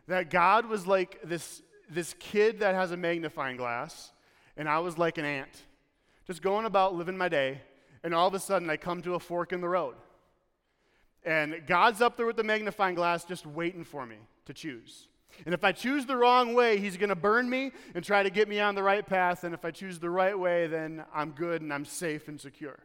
that 0.07 0.29
God 0.29 0.65
was 0.65 0.85
like 0.85 1.19
this, 1.23 1.61
this 1.89 2.13
kid 2.19 2.59
that 2.59 2.75
has 2.75 2.91
a 2.91 2.97
magnifying 2.97 3.57
glass, 3.57 4.11
and 4.57 4.67
I 4.67 4.79
was 4.79 4.97
like 4.97 5.17
an 5.17 5.25
ant, 5.25 5.63
just 6.27 6.41
going 6.41 6.65
about 6.65 6.95
living 6.95 7.17
my 7.17 7.29
day, 7.29 7.61
and 8.03 8.13
all 8.13 8.27
of 8.27 8.33
a 8.33 8.39
sudden 8.39 8.69
I 8.69 8.77
come 8.77 9.01
to 9.03 9.15
a 9.15 9.19
fork 9.19 9.53
in 9.53 9.61
the 9.61 9.69
road. 9.69 9.95
And 11.25 11.63
God's 11.67 12.01
up 12.01 12.17
there 12.17 12.25
with 12.25 12.37
the 12.37 12.43
magnifying 12.43 12.95
glass 12.95 13.25
just 13.25 13.45
waiting 13.45 13.83
for 13.83 14.05
me 14.05 14.17
to 14.45 14.53
choose. 14.53 15.07
And 15.45 15.53
if 15.53 15.63
I 15.63 15.71
choose 15.71 16.05
the 16.05 16.15
wrong 16.15 16.53
way, 16.53 16.79
He's 16.79 16.97
going 16.97 17.09
to 17.09 17.15
burn 17.15 17.49
me 17.49 17.71
and 17.93 18.03
try 18.03 18.23
to 18.23 18.29
get 18.29 18.47
me 18.47 18.59
on 18.59 18.75
the 18.75 18.83
right 18.83 19.05
path. 19.05 19.43
And 19.43 19.53
if 19.53 19.63
I 19.63 19.71
choose 19.71 19.99
the 19.99 20.09
right 20.09 20.37
way, 20.37 20.67
then 20.67 21.03
I'm 21.13 21.31
good 21.31 21.61
and 21.61 21.73
I'm 21.73 21.85
safe 21.85 22.27
and 22.27 22.39
secure. 22.39 22.79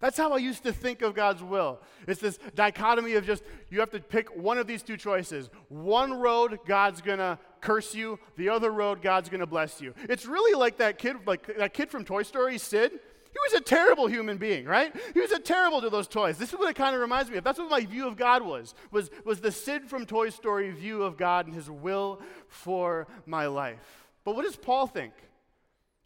That's 0.00 0.18
how 0.18 0.32
I 0.32 0.36
used 0.36 0.64
to 0.64 0.72
think 0.72 1.00
of 1.00 1.14
God's 1.14 1.42
will. 1.42 1.80
It's 2.06 2.20
this 2.20 2.38
dichotomy 2.54 3.14
of 3.14 3.24
just 3.24 3.42
you 3.70 3.80
have 3.80 3.90
to 3.92 4.00
pick 4.00 4.36
one 4.36 4.58
of 4.58 4.66
these 4.66 4.82
two 4.82 4.98
choices. 4.98 5.48
One 5.68 6.12
road, 6.12 6.58
God's 6.66 7.00
gonna 7.00 7.38
curse 7.62 7.94
you. 7.94 8.18
The 8.36 8.50
other 8.50 8.70
road, 8.70 9.00
God's 9.00 9.30
gonna 9.30 9.46
bless 9.46 9.80
you. 9.80 9.94
It's 10.10 10.26
really 10.26 10.58
like 10.58 10.76
that 10.78 10.98
kid, 10.98 11.16
like 11.26 11.56
that 11.56 11.72
kid 11.72 11.90
from 11.90 12.04
Toy 12.04 12.22
Story, 12.22 12.58
Sid. 12.58 13.00
He 13.34 13.52
was 13.52 13.60
a 13.60 13.64
terrible 13.64 14.06
human 14.06 14.36
being, 14.36 14.64
right? 14.64 14.94
He 15.12 15.20
was 15.20 15.32
a 15.32 15.40
terrible 15.40 15.80
to 15.80 15.90
those 15.90 16.06
toys. 16.06 16.38
This 16.38 16.52
is 16.52 16.58
what 16.58 16.70
it 16.70 16.76
kind 16.76 16.94
of 16.94 17.00
reminds 17.00 17.32
me 17.32 17.36
of. 17.36 17.42
That's 17.42 17.58
what 17.58 17.68
my 17.68 17.84
view 17.84 18.06
of 18.06 18.16
God 18.16 18.42
was, 18.42 18.76
was, 18.92 19.10
was 19.24 19.40
the 19.40 19.50
Sid 19.50 19.88
from 19.88 20.06
Toy 20.06 20.30
Story 20.30 20.70
view 20.70 21.02
of 21.02 21.16
God 21.16 21.46
and 21.46 21.54
his 21.54 21.68
will 21.68 22.22
for 22.46 23.08
my 23.26 23.46
life. 23.46 24.06
But 24.22 24.36
what 24.36 24.44
does 24.44 24.54
Paul 24.54 24.86
think? 24.86 25.12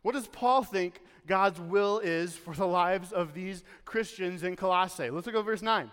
What 0.01 0.15
does 0.15 0.27
Paul 0.27 0.63
think 0.63 1.03
God's 1.27 1.61
will 1.61 1.99
is 1.99 2.35
for 2.35 2.55
the 2.55 2.67
lives 2.67 3.13
of 3.13 3.35
these 3.35 3.63
Christians 3.85 4.43
in 4.43 4.57
Colossae? 4.57 5.11
Let's 5.11 5.27
look 5.27 5.37
at 5.37 5.45
verse 5.45 5.61
9. 5.61 5.91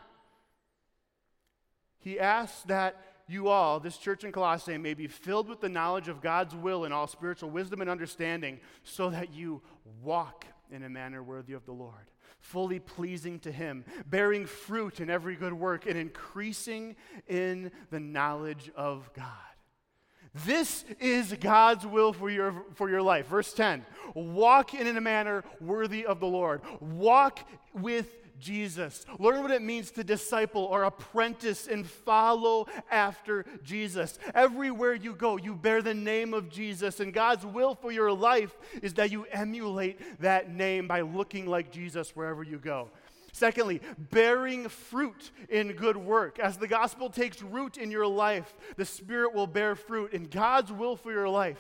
He 2.00 2.18
asks 2.18 2.62
that 2.64 2.96
you 3.28 3.50
all, 3.50 3.82
this 3.82 3.98
church 3.98 4.24
in 4.24 4.32
Colossae, 4.32 4.78
may 4.78 4.94
be 4.94 5.08
filled 5.08 5.50
with 5.50 5.60
the 5.60 5.68
knowledge 5.68 6.08
of 6.08 6.22
God's 6.22 6.56
will 6.56 6.86
and 6.86 6.94
all 6.94 7.08
spiritual 7.08 7.50
wisdom 7.50 7.82
and 7.82 7.90
understanding, 7.90 8.62
so 8.84 9.10
that 9.10 9.34
you 9.34 9.62
walk 10.02 10.46
in 10.72 10.84
a 10.84 10.90
manner 10.90 11.24
worthy 11.24 11.54
of 11.54 11.66
the 11.66 11.72
Lord, 11.72 12.12
fully 12.40 12.80
pleasing 12.80 13.40
to 13.40 13.52
Him, 13.52 13.86
bearing 14.06 14.46
fruit 14.46 15.00
in 15.00 15.10
every 15.10 15.36
good 15.36 15.54
work, 15.54 15.86
and 15.86 15.98
increasing 15.98 16.96
in 17.28 17.72
the 17.92 18.00
knowledge 18.00 18.72
of 18.76 19.12
God. 19.14 19.26
This 20.44 20.84
is 21.00 21.34
God's 21.40 21.86
will 21.86 22.12
for 22.12 22.30
your, 22.30 22.66
for 22.74 22.90
your 22.90 23.02
life. 23.02 23.28
Verse 23.28 23.54
10 23.54 23.86
Walk 24.14 24.74
in 24.74 24.98
a 24.98 25.02
manner 25.02 25.44
worthy 25.62 26.06
of 26.06 26.20
the 26.20 26.28
Lord. 26.28 26.62
Walk 26.82 27.40
with 27.74 28.25
Jesus. 28.40 29.06
Learn 29.20 29.42
what 29.42 29.52
it 29.52 29.62
means 29.62 29.92
to 29.92 30.04
disciple 30.04 30.64
or 30.64 30.84
apprentice 30.84 31.68
and 31.68 31.88
follow 31.88 32.68
after 32.92 33.46
Jesus. 33.64 34.20
Everywhere 34.34 34.94
you 34.94 35.14
go, 35.14 35.38
you 35.38 35.56
bear 35.56 35.82
the 35.82 35.94
name 35.94 36.34
of 36.34 36.50
Jesus, 36.50 37.00
and 37.00 37.14
God's 37.14 37.46
will 37.46 37.76
for 37.76 37.92
your 37.92 38.12
life 38.12 38.56
is 38.82 38.94
that 38.96 39.12
you 39.12 39.26
emulate 39.32 40.00
that 40.22 40.50
name 40.50 40.88
by 40.88 41.02
looking 41.02 41.46
like 41.46 41.72
Jesus 41.72 42.16
wherever 42.16 42.44
you 42.44 42.58
go. 42.58 42.90
Secondly, 43.32 43.82
bearing 43.98 44.70
fruit 44.70 45.32
in 45.50 45.74
good 45.74 45.98
work. 45.98 46.40
As 46.40 46.58
the 46.58 46.70
gospel 46.70 47.10
takes 47.10 47.42
root 47.42 47.78
in 47.78 47.92
your 47.92 48.08
life, 48.08 48.56
the 48.78 48.86
Spirit 48.86 49.34
will 49.34 49.46
bear 49.46 49.76
fruit. 49.76 50.14
And 50.14 50.32
God's 50.32 50.72
will 50.72 50.96
for 50.96 51.12
your 51.12 51.28
life 51.28 51.60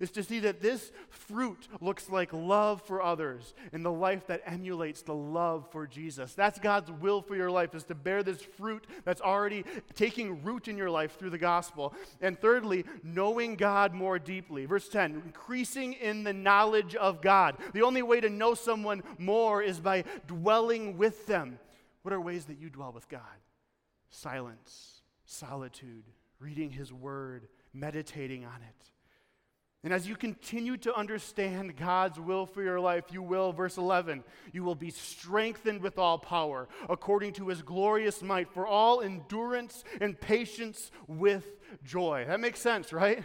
is 0.00 0.10
to 0.12 0.22
see 0.22 0.40
that 0.40 0.60
this 0.60 0.92
fruit 1.10 1.68
looks 1.80 2.08
like 2.08 2.32
love 2.32 2.82
for 2.82 3.02
others 3.02 3.54
and 3.72 3.84
the 3.84 3.92
life 3.92 4.26
that 4.26 4.42
emulates 4.46 5.02
the 5.02 5.14
love 5.14 5.70
for 5.70 5.86
Jesus. 5.86 6.34
That's 6.34 6.58
God's 6.58 6.90
will 6.90 7.22
for 7.22 7.36
your 7.36 7.50
life 7.50 7.74
is 7.74 7.84
to 7.84 7.94
bear 7.94 8.22
this 8.22 8.42
fruit 8.42 8.86
that's 9.04 9.20
already 9.20 9.64
taking 9.94 10.42
root 10.42 10.68
in 10.68 10.76
your 10.76 10.90
life 10.90 11.18
through 11.18 11.30
the 11.30 11.38
gospel. 11.38 11.94
And 12.20 12.38
thirdly, 12.38 12.84
knowing 13.02 13.56
God 13.56 13.94
more 13.94 14.18
deeply. 14.18 14.66
Verse 14.66 14.88
10, 14.88 15.22
increasing 15.26 15.94
in 15.94 16.24
the 16.24 16.32
knowledge 16.32 16.94
of 16.94 17.20
God. 17.20 17.56
The 17.72 17.82
only 17.82 18.02
way 18.02 18.20
to 18.20 18.30
know 18.30 18.54
someone 18.54 19.02
more 19.18 19.62
is 19.62 19.80
by 19.80 20.04
dwelling 20.26 20.96
with 20.96 21.26
them. 21.26 21.58
What 22.02 22.12
are 22.12 22.20
ways 22.20 22.46
that 22.46 22.58
you 22.58 22.68
dwell 22.70 22.92
with 22.92 23.08
God? 23.08 23.20
Silence, 24.10 25.02
solitude, 25.24 26.04
reading 26.38 26.70
his 26.70 26.92
word, 26.92 27.48
meditating 27.72 28.44
on 28.44 28.60
it. 28.62 28.91
And 29.84 29.92
as 29.92 30.06
you 30.06 30.14
continue 30.14 30.76
to 30.78 30.94
understand 30.94 31.76
God's 31.76 32.20
will 32.20 32.46
for 32.46 32.62
your 32.62 32.78
life, 32.78 33.06
you 33.10 33.20
will, 33.20 33.52
verse 33.52 33.78
11, 33.78 34.22
you 34.52 34.62
will 34.62 34.76
be 34.76 34.90
strengthened 34.90 35.82
with 35.82 35.98
all 35.98 36.18
power 36.18 36.68
according 36.88 37.32
to 37.34 37.48
his 37.48 37.62
glorious 37.62 38.22
might 38.22 38.48
for 38.54 38.64
all 38.64 39.00
endurance 39.00 39.82
and 40.00 40.20
patience 40.20 40.92
with 41.08 41.44
joy. 41.84 42.24
That 42.28 42.38
makes 42.38 42.60
sense, 42.60 42.92
right? 42.92 43.24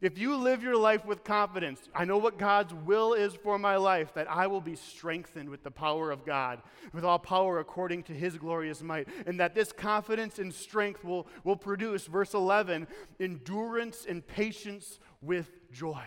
If 0.00 0.16
you 0.16 0.34
live 0.36 0.62
your 0.62 0.76
life 0.76 1.04
with 1.04 1.24
confidence, 1.24 1.80
I 1.94 2.06
know 2.06 2.16
what 2.16 2.38
God's 2.38 2.72
will 2.72 3.12
is 3.12 3.34
for 3.34 3.58
my 3.58 3.76
life, 3.76 4.14
that 4.14 4.30
I 4.30 4.46
will 4.46 4.62
be 4.62 4.74
strengthened 4.74 5.50
with 5.50 5.62
the 5.62 5.70
power 5.70 6.10
of 6.10 6.24
God, 6.24 6.62
with 6.94 7.04
all 7.04 7.18
power 7.18 7.58
according 7.58 8.04
to 8.04 8.14
his 8.14 8.38
glorious 8.38 8.82
might, 8.82 9.08
and 9.26 9.38
that 9.40 9.54
this 9.54 9.72
confidence 9.72 10.38
and 10.38 10.54
strength 10.54 11.04
will, 11.04 11.26
will 11.44 11.56
produce, 11.56 12.06
verse 12.06 12.32
11, 12.32 12.86
endurance 13.20 14.06
and 14.08 14.26
patience 14.26 15.00
with 15.20 15.50
joy. 15.70 16.04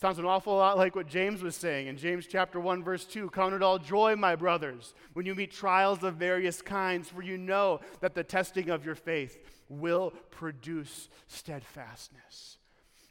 Sounds 0.00 0.18
an 0.18 0.24
awful 0.26 0.56
lot 0.56 0.78
like 0.78 0.94
what 0.94 1.06
James 1.06 1.42
was 1.42 1.54
saying 1.54 1.86
in 1.86 1.98
James 1.98 2.26
chapter 2.26 2.58
1 2.58 2.82
verse 2.82 3.04
2. 3.04 3.28
Count 3.30 3.54
it 3.54 3.62
all 3.62 3.78
joy, 3.78 4.16
my 4.16 4.34
brothers, 4.34 4.94
when 5.12 5.26
you 5.26 5.34
meet 5.34 5.52
trials 5.52 6.02
of 6.02 6.14
various 6.14 6.62
kinds, 6.62 7.08
for 7.10 7.22
you 7.22 7.36
know 7.36 7.80
that 8.00 8.14
the 8.14 8.24
testing 8.24 8.70
of 8.70 8.84
your 8.84 8.94
faith 8.94 9.38
will 9.68 10.12
produce 10.30 11.10
steadfastness. 11.26 12.56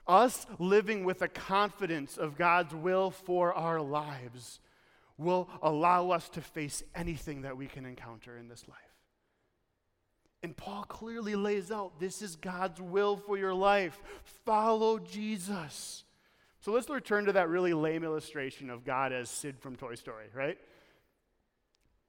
Us 0.10 0.48
living 0.58 1.04
with 1.04 1.22
a 1.22 1.28
confidence 1.28 2.18
of 2.18 2.36
God's 2.36 2.74
will 2.74 3.12
for 3.12 3.54
our 3.54 3.80
lives 3.80 4.60
will 5.20 5.48
allow 5.62 6.10
us 6.10 6.28
to 6.30 6.42
face 6.42 6.82
anything 6.96 7.44
that 7.44 7.56
we 7.56 7.68
can 7.68 7.86
encounter 7.86 8.36
in 8.36 8.48
this 8.48 8.68
life. 8.68 8.78
And 10.42 10.58
Paul 10.58 10.84
clearly 10.84 11.36
lays 11.36 11.70
out 11.72 12.00
this 12.00 12.24
is 12.24 12.36
God's 12.36 12.82
will 12.82 13.18
for 13.18 13.38
your 13.38 13.54
life. 13.54 14.00
Follow 14.46 14.98
Jesus. 14.98 16.06
So 16.62 16.72
let's 16.72 16.90
return 16.90 17.26
to 17.26 17.34
that 17.34 17.50
really 17.50 17.74
lame 17.74 18.04
illustration 18.04 18.72
of 18.72 18.84
God 18.84 19.14
as 19.14 19.30
Sid 19.30 19.60
from 19.60 19.76
Toy 19.76 19.94
Story, 19.94 20.26
right? 20.34 20.58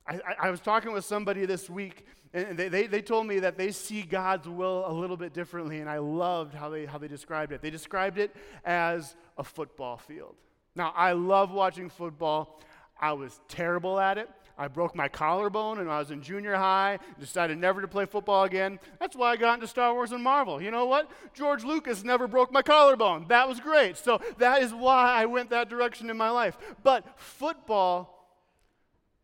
I, 0.06 0.20
I, 0.42 0.50
was 0.50 0.60
talking 0.60 0.92
with 0.92 1.04
somebody 1.04 1.46
this 1.46 1.70
week, 1.70 2.04
and 2.32 2.56
they, 2.56 2.68
they, 2.68 2.86
they 2.86 3.02
told 3.02 3.26
me 3.26 3.40
that 3.40 3.56
they 3.56 3.70
see 3.70 4.02
God's 4.02 4.48
will 4.48 4.84
a 4.86 4.92
little 4.92 5.16
bit 5.16 5.32
differently, 5.32 5.80
and 5.80 5.88
I 5.88 5.98
loved 5.98 6.54
how 6.54 6.68
they, 6.68 6.86
how 6.86 6.98
they 6.98 7.08
described 7.08 7.52
it. 7.52 7.62
They 7.62 7.70
described 7.70 8.18
it 8.18 8.34
as 8.64 9.14
a 9.38 9.44
football 9.44 9.96
field. 9.96 10.36
Now, 10.74 10.92
I 10.96 11.12
love 11.12 11.50
watching 11.50 11.88
football. 11.90 12.60
I 13.00 13.12
was 13.12 13.40
terrible 13.48 13.98
at 13.98 14.18
it. 14.18 14.28
I 14.60 14.68
broke 14.68 14.94
my 14.94 15.08
collarbone 15.08 15.78
when 15.78 15.88
I 15.88 15.98
was 15.98 16.10
in 16.10 16.20
junior 16.20 16.54
high, 16.54 16.98
decided 17.18 17.56
never 17.56 17.80
to 17.80 17.88
play 17.88 18.04
football 18.04 18.44
again. 18.44 18.78
That's 18.98 19.16
why 19.16 19.30
I 19.30 19.36
got 19.36 19.54
into 19.54 19.66
Star 19.66 19.94
Wars 19.94 20.12
and 20.12 20.22
Marvel. 20.22 20.60
You 20.60 20.70
know 20.70 20.84
what? 20.84 21.10
George 21.32 21.64
Lucas 21.64 22.04
never 22.04 22.28
broke 22.28 22.52
my 22.52 22.60
collarbone. 22.60 23.24
That 23.28 23.48
was 23.48 23.58
great. 23.58 23.96
So 23.96 24.20
that 24.36 24.62
is 24.62 24.74
why 24.74 25.14
I 25.14 25.24
went 25.24 25.48
that 25.48 25.70
direction 25.70 26.10
in 26.10 26.18
my 26.18 26.28
life. 26.28 26.58
But 26.82 27.06
football 27.18 28.19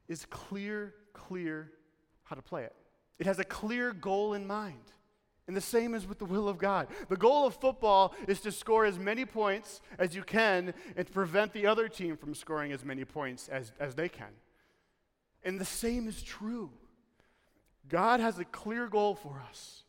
is 0.09 0.27
clear, 0.27 0.95
clear 1.13 1.73
how 2.25 2.37
to 2.37 2.43
play 2.43 2.65
it. 2.65 2.75
It 3.19 3.27
has 3.27 3.39
a 3.39 3.45
clear 3.45 3.93
goal 3.93 4.35
in 4.35 4.47
mind. 4.47 4.93
And 5.49 5.57
the 5.57 5.61
same 5.61 5.95
is 5.95 6.07
with 6.07 6.19
the 6.19 6.25
will 6.25 6.49
of 6.49 6.59
God. 6.59 6.89
The 7.09 7.17
goal 7.17 7.47
of 7.47 7.55
football 7.55 8.15
is 8.27 8.41
to 8.41 8.51
score 8.51 8.85
as 8.85 8.99
many 8.99 9.25
points 9.25 9.81
as 9.99 10.15
you 10.15 10.23
can 10.23 10.75
and 10.97 11.07
to 11.07 11.13
prevent 11.13 11.53
the 11.53 11.67
other 11.67 11.89
team 11.89 12.17
from 12.17 12.35
scoring 12.35 12.73
as 12.73 12.85
many 12.85 13.05
points 13.05 13.49
as, 13.49 13.71
as 13.79 13.95
they 13.95 14.09
can. 14.09 14.35
And 15.45 15.61
the 15.61 15.65
same 15.65 16.09
is 16.09 16.23
true. 16.23 16.71
God 17.89 18.19
has 18.19 18.41
a 18.41 18.45
clear 18.45 18.89
goal 18.89 19.15
for 19.15 19.41
us. 19.49 19.85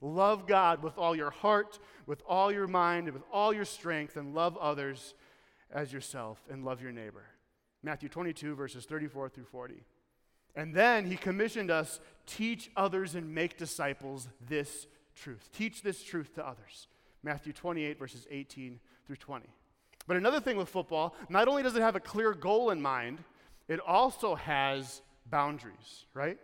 Love 0.00 0.46
God 0.46 0.82
with 0.82 0.96
all 0.98 1.16
your 1.16 1.30
heart, 1.30 1.80
with 2.06 2.22
all 2.28 2.52
your 2.52 2.68
mind, 2.68 3.08
and 3.08 3.14
with 3.14 3.24
all 3.32 3.52
your 3.52 3.64
strength, 3.64 4.16
and 4.16 4.34
love 4.34 4.56
others 4.58 5.14
as 5.72 5.92
yourself, 5.92 6.38
and 6.48 6.64
love 6.64 6.80
your 6.80 6.92
neighbor. 6.92 7.24
Matthew 7.82 8.08
22, 8.08 8.54
verses 8.54 8.84
34 8.84 9.28
through 9.28 9.44
40. 9.44 9.74
And 10.54 10.74
then 10.74 11.04
he 11.04 11.16
commissioned 11.16 11.70
us 11.70 12.00
teach 12.26 12.70
others 12.76 13.14
and 13.14 13.34
make 13.34 13.56
disciples 13.56 14.28
this 14.48 14.86
truth. 15.14 15.48
Teach 15.52 15.82
this 15.82 16.02
truth 16.02 16.34
to 16.34 16.46
others. 16.46 16.88
Matthew 17.22 17.52
28, 17.52 17.98
verses 17.98 18.26
18 18.30 18.80
through 19.06 19.16
20. 19.16 19.46
But 20.06 20.16
another 20.16 20.40
thing 20.40 20.56
with 20.56 20.68
football, 20.68 21.14
not 21.28 21.48
only 21.48 21.62
does 21.62 21.76
it 21.76 21.82
have 21.82 21.96
a 21.96 22.00
clear 22.00 22.32
goal 22.32 22.70
in 22.70 22.80
mind, 22.80 23.22
it 23.68 23.80
also 23.80 24.34
has 24.36 25.02
boundaries, 25.28 26.06
right? 26.14 26.38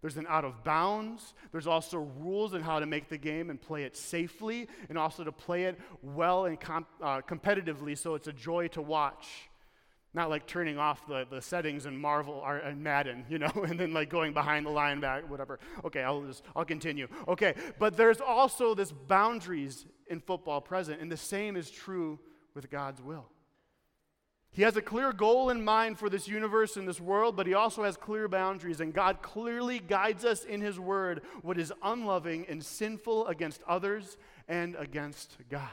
There's 0.00 0.16
an 0.16 0.26
out 0.28 0.44
of 0.44 0.64
bounds. 0.64 1.34
There's 1.52 1.66
also 1.66 1.98
rules 2.18 2.54
on 2.54 2.62
how 2.62 2.78
to 2.78 2.86
make 2.86 3.08
the 3.08 3.18
game 3.18 3.50
and 3.50 3.60
play 3.60 3.84
it 3.84 3.96
safely, 3.96 4.68
and 4.88 4.98
also 4.98 5.24
to 5.24 5.32
play 5.32 5.64
it 5.64 5.78
well 6.02 6.44
and 6.46 6.58
uh, 7.02 7.20
competitively 7.22 7.96
so 7.96 8.14
it's 8.14 8.28
a 8.28 8.32
joy 8.32 8.68
to 8.68 8.82
watch. 8.82 9.48
Not 10.14 10.30
like 10.30 10.46
turning 10.46 10.78
off 10.78 11.06
the, 11.06 11.26
the 11.28 11.42
settings 11.42 11.86
in 11.86 12.00
Marvel 12.00 12.34
or 12.34 12.58
in 12.58 12.82
Madden, 12.82 13.26
you 13.28 13.38
know, 13.38 13.50
and 13.68 13.78
then 13.78 13.92
like 13.92 14.08
going 14.08 14.32
behind 14.32 14.64
the 14.64 14.70
line 14.70 15.00
back, 15.00 15.28
whatever. 15.28 15.58
Okay, 15.84 16.02
I'll 16.02 16.22
just 16.22 16.44
I'll 16.54 16.64
continue. 16.64 17.08
Okay, 17.28 17.54
but 17.78 17.96
there's 17.96 18.20
also 18.20 18.74
this 18.74 18.92
boundaries 18.92 19.86
in 20.06 20.20
football 20.20 20.60
present, 20.60 21.00
and 21.00 21.10
the 21.10 21.16
same 21.16 21.56
is 21.56 21.70
true 21.70 22.18
with 22.54 22.70
God's 22.70 23.02
will. 23.02 23.26
He 24.54 24.62
has 24.62 24.76
a 24.76 24.82
clear 24.82 25.12
goal 25.12 25.50
in 25.50 25.64
mind 25.64 25.98
for 25.98 26.08
this 26.08 26.28
universe 26.28 26.76
and 26.76 26.86
this 26.86 27.00
world, 27.00 27.34
but 27.34 27.48
he 27.48 27.54
also 27.54 27.82
has 27.82 27.96
clear 27.96 28.28
boundaries, 28.28 28.80
and 28.80 28.94
God 28.94 29.20
clearly 29.20 29.80
guides 29.80 30.24
us 30.24 30.44
in 30.44 30.60
his 30.60 30.78
word 30.78 31.22
what 31.42 31.58
is 31.58 31.72
unloving 31.82 32.46
and 32.48 32.64
sinful 32.64 33.26
against 33.26 33.64
others 33.66 34.16
and 34.46 34.76
against 34.76 35.36
God. 35.50 35.68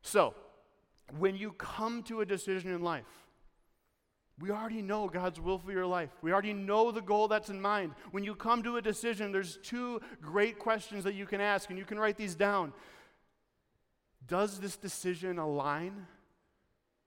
So, 0.00 0.34
when 1.18 1.36
you 1.36 1.52
come 1.52 2.02
to 2.04 2.20
a 2.20 2.26
decision 2.26 2.72
in 2.72 2.82
life, 2.82 3.04
we 4.40 4.50
already 4.50 4.80
know 4.80 5.06
God's 5.06 5.38
will 5.38 5.58
for 5.58 5.70
your 5.70 5.86
life. 5.86 6.10
We 6.22 6.32
already 6.32 6.54
know 6.54 6.90
the 6.90 7.02
goal 7.02 7.28
that's 7.28 7.50
in 7.50 7.60
mind. 7.60 7.92
When 8.10 8.24
you 8.24 8.34
come 8.34 8.62
to 8.62 8.78
a 8.78 8.82
decision, 8.82 9.32
there's 9.32 9.58
two 9.62 10.00
great 10.22 10.58
questions 10.58 11.04
that 11.04 11.14
you 11.14 11.26
can 11.26 11.42
ask, 11.42 11.68
and 11.68 11.78
you 11.78 11.84
can 11.84 11.98
write 11.98 12.16
these 12.16 12.34
down. 12.34 12.72
Does 14.26 14.58
this 14.58 14.76
decision 14.76 15.38
align 15.38 16.06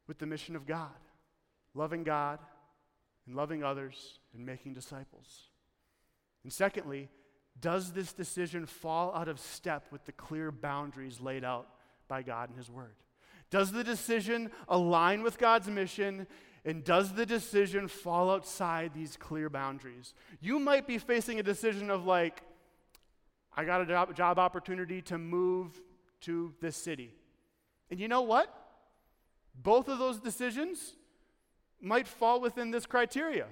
with 0.08 0.20
the 0.20 0.28
mission 0.28 0.56
of 0.56 0.68
God? 0.68 0.92
Loving 1.74 2.04
God 2.04 2.38
and 3.26 3.36
loving 3.36 3.64
others 3.64 4.20
and 4.36 4.46
making 4.46 4.74
disciples. 4.74 5.48
And 6.44 6.54
secondly, 6.54 7.10
does 7.60 7.94
this 7.94 8.14
decision 8.14 8.66
fall 8.66 9.14
out 9.16 9.28
of 9.28 9.40
step 9.40 9.88
with 9.92 10.06
the 10.06 10.12
clear 10.12 10.52
boundaries 10.52 11.20
laid 11.20 11.44
out 11.44 11.68
by 12.08 12.22
God 12.22 12.52
in 12.52 12.58
His 12.58 12.70
Word? 12.70 12.96
Does 13.54 13.72
the 13.72 13.84
decision 13.84 14.50
align 14.68 15.22
with 15.22 15.38
God's 15.38 15.68
mission? 15.68 16.26
And 16.66 16.84
does 16.84 17.14
the 17.14 17.24
decision 17.24 17.88
fall 17.88 18.32
outside 18.32 18.96
these 18.96 19.16
clear 19.16 19.48
boundaries? 19.48 20.16
You 20.42 20.58
might 20.58 20.88
be 20.88 20.98
facing 20.98 21.40
a 21.40 21.44
decision 21.44 21.92
of 21.92 22.04
like, 22.04 22.42
I 23.56 23.64
got 23.64 23.82
a 23.82 24.14
job, 24.16 24.40
opportunity 24.40 25.04
to 25.04 25.20
move 25.20 25.80
to 26.22 26.52
this 26.62 26.76
city. 26.76 27.14
And 27.92 28.00
you 28.00 28.08
know 28.08 28.24
what? 28.24 28.52
Both 29.54 29.88
of 29.88 30.00
those 30.00 30.20
decisions 30.20 30.96
might 31.80 32.08
fall 32.08 32.42
within 32.42 32.72
this 32.72 32.88
criteria. 32.88 33.46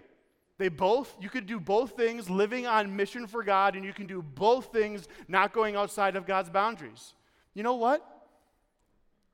They 0.58 0.70
both, 0.70 1.16
you 1.22 1.30
could 1.30 1.46
do 1.46 1.60
both 1.60 1.92
things 1.92 2.28
living 2.28 2.66
on 2.66 2.96
mission 2.96 3.28
for 3.28 3.44
God, 3.44 3.76
and 3.76 3.86
you 3.86 3.94
can 3.94 4.08
do 4.08 4.24
both 4.24 4.72
things 4.72 5.08
not 5.28 5.54
going 5.54 5.76
outside 5.76 6.16
of 6.16 6.26
God's 6.26 6.50
boundaries. 6.50 7.14
You 7.54 7.62
know 7.62 7.76
what? 7.76 8.21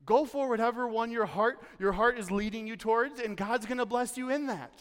Go 0.07 0.23
for 0.25 0.47
whatever 0.47 0.87
one 0.87 1.11
your 1.11 1.25
heart, 1.25 1.59
your 1.77 1.91
heart 1.91 2.17
is 2.17 2.31
leading 2.31 2.65
you 2.65 2.77
towards, 2.77 3.19
and 3.19 3.35
God's 3.35 3.65
going 3.65 3.77
to 3.77 3.85
bless 3.85 4.17
you 4.17 4.31
in 4.31 4.47
that. 4.47 4.71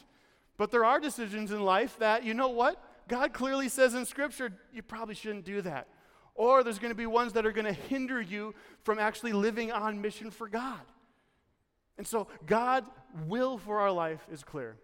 But 0.57 0.71
there 0.71 0.85
are 0.85 1.01
decisions 1.01 1.51
in 1.51 1.61
life 1.63 1.99
that, 1.99 2.25
you 2.25 2.33
know 2.33 2.49
what? 2.49 2.81
God 3.09 3.33
clearly 3.33 3.69
says 3.69 3.93
in 3.95 4.07
Scripture, 4.07 4.53
you 4.73 4.83
probably 4.83 5.17
shouldn't 5.17 5.45
do 5.45 5.61
that. 5.63 5.89
Or 6.37 6.63
there's 6.63 6.79
going 6.79 6.93
to 6.93 6.97
be 6.97 7.07
ones 7.07 7.33
that 7.33 7.45
are 7.45 7.51
going 7.51 7.67
to 7.67 7.73
hinder 7.73 8.21
you 8.21 8.55
from 8.85 9.01
actually 9.01 9.33
living 9.33 9.73
on 9.73 10.01
mission 10.01 10.31
for 10.31 10.49
God. 10.49 10.81
And 11.99 12.07
so 12.07 12.29
God's 12.47 12.89
will 13.27 13.59
for 13.59 13.81
our 13.81 13.91
life 13.91 14.25
is 14.31 14.45
clear. 14.45 14.77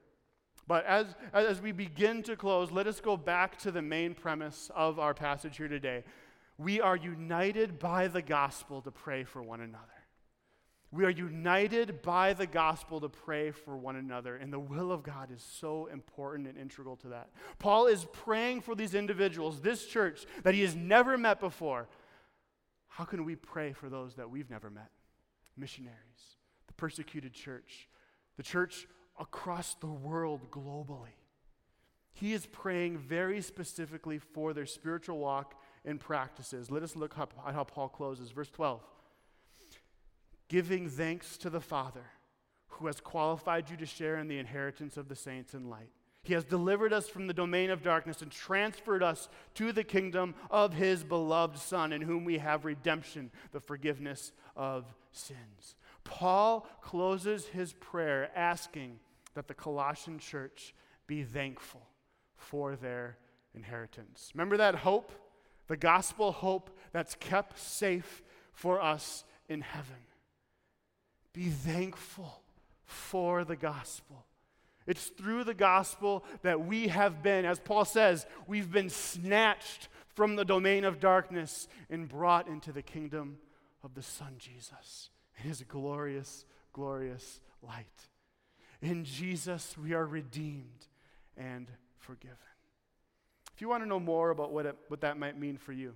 But 0.66 0.84
as, 0.86 1.06
as 1.32 1.62
we 1.62 1.70
begin 1.70 2.24
to 2.24 2.34
close, 2.34 2.72
let 2.72 2.88
us 2.88 3.00
go 3.00 3.16
back 3.16 3.58
to 3.60 3.70
the 3.70 3.82
main 3.82 4.14
premise 4.14 4.72
of 4.74 4.98
our 4.98 5.14
passage 5.14 5.56
here 5.56 5.68
today. 5.68 6.02
We 6.58 6.80
are 6.80 6.96
united 6.96 7.78
by 7.78 8.08
the 8.08 8.22
gospel 8.22 8.82
to 8.82 8.90
pray 8.90 9.22
for 9.22 9.40
one 9.40 9.60
another. 9.60 9.91
We 10.92 11.06
are 11.06 11.10
united 11.10 12.02
by 12.02 12.34
the 12.34 12.46
gospel 12.46 13.00
to 13.00 13.08
pray 13.08 13.50
for 13.50 13.78
one 13.78 13.96
another, 13.96 14.36
and 14.36 14.52
the 14.52 14.60
will 14.60 14.92
of 14.92 15.02
God 15.02 15.30
is 15.34 15.42
so 15.42 15.86
important 15.86 16.46
and 16.46 16.58
integral 16.58 16.96
to 16.96 17.08
that. 17.08 17.30
Paul 17.58 17.86
is 17.86 18.06
praying 18.12 18.60
for 18.60 18.74
these 18.74 18.94
individuals, 18.94 19.62
this 19.62 19.86
church 19.86 20.26
that 20.42 20.52
he 20.52 20.60
has 20.60 20.76
never 20.76 21.16
met 21.16 21.40
before. 21.40 21.88
How 22.88 23.04
can 23.04 23.24
we 23.24 23.36
pray 23.36 23.72
for 23.72 23.88
those 23.88 24.16
that 24.16 24.28
we've 24.28 24.50
never 24.50 24.68
met? 24.68 24.90
Missionaries, 25.56 26.36
the 26.66 26.74
persecuted 26.74 27.32
church, 27.32 27.88
the 28.36 28.42
church 28.42 28.86
across 29.18 29.74
the 29.76 29.86
world 29.86 30.50
globally. 30.50 31.16
He 32.12 32.34
is 32.34 32.44
praying 32.44 32.98
very 32.98 33.40
specifically 33.40 34.18
for 34.18 34.52
their 34.52 34.66
spiritual 34.66 35.16
walk 35.16 35.54
and 35.86 35.98
practices. 35.98 36.70
Let 36.70 36.82
us 36.82 36.96
look 36.96 37.18
at 37.18 37.32
how 37.54 37.64
Paul 37.64 37.88
closes. 37.88 38.30
Verse 38.30 38.50
12 38.50 38.82
giving 40.52 40.86
thanks 40.86 41.38
to 41.38 41.48
the 41.48 41.62
Father 41.62 42.04
who 42.68 42.86
has 42.86 43.00
qualified 43.00 43.70
you 43.70 43.76
to 43.78 43.86
share 43.86 44.18
in 44.18 44.28
the 44.28 44.38
inheritance 44.38 44.98
of 44.98 45.08
the 45.08 45.16
saints 45.16 45.54
in 45.54 45.70
light. 45.70 45.88
He 46.24 46.34
has 46.34 46.44
delivered 46.44 46.92
us 46.92 47.08
from 47.08 47.26
the 47.26 47.32
domain 47.32 47.70
of 47.70 47.82
darkness 47.82 48.20
and 48.20 48.30
transferred 48.30 49.02
us 49.02 49.30
to 49.54 49.72
the 49.72 49.82
kingdom 49.82 50.34
of 50.50 50.74
his 50.74 51.04
beloved 51.04 51.58
Son, 51.58 51.90
in 51.90 52.02
whom 52.02 52.26
we 52.26 52.36
have 52.36 52.66
redemption, 52.66 53.30
the 53.52 53.60
forgiveness 53.60 54.30
of 54.54 54.84
sins. 55.10 55.74
Paul 56.04 56.68
closes 56.82 57.46
his 57.46 57.72
prayer 57.72 58.30
asking 58.36 59.00
that 59.32 59.48
the 59.48 59.54
Colossian 59.54 60.18
church 60.18 60.74
be 61.06 61.22
thankful 61.22 61.86
for 62.36 62.76
their 62.76 63.16
inheritance. 63.54 64.30
Remember 64.34 64.58
that 64.58 64.74
hope? 64.74 65.12
The 65.68 65.78
gospel 65.78 66.30
hope 66.30 66.78
that's 66.92 67.14
kept 67.14 67.58
safe 67.58 68.22
for 68.52 68.82
us 68.82 69.24
in 69.48 69.62
heaven. 69.62 69.96
Be 71.32 71.48
thankful 71.48 72.42
for 72.84 73.44
the 73.44 73.56
gospel. 73.56 74.26
It's 74.86 75.06
through 75.06 75.44
the 75.44 75.54
gospel 75.54 76.24
that 76.42 76.66
we 76.66 76.88
have 76.88 77.22
been, 77.22 77.44
as 77.44 77.60
Paul 77.60 77.84
says, 77.84 78.26
we've 78.46 78.70
been 78.70 78.90
snatched 78.90 79.88
from 80.14 80.36
the 80.36 80.44
domain 80.44 80.84
of 80.84 81.00
darkness 81.00 81.68
and 81.88 82.08
brought 82.08 82.48
into 82.48 82.72
the 82.72 82.82
kingdom 82.82 83.38
of 83.82 83.94
the 83.94 84.02
Son 84.02 84.34
Jesus 84.38 85.10
and 85.36 85.46
his 85.46 85.62
glorious, 85.62 86.44
glorious 86.72 87.40
light. 87.62 87.86
In 88.80 89.04
Jesus, 89.04 89.76
we 89.78 89.92
are 89.94 90.04
redeemed 90.04 90.86
and 91.36 91.68
forgiven. 91.98 92.36
If 93.54 93.60
you 93.60 93.68
want 93.68 93.84
to 93.84 93.88
know 93.88 94.00
more 94.00 94.30
about 94.30 94.52
what, 94.52 94.66
it, 94.66 94.76
what 94.88 95.02
that 95.02 95.18
might 95.18 95.38
mean 95.38 95.56
for 95.56 95.72
you, 95.72 95.94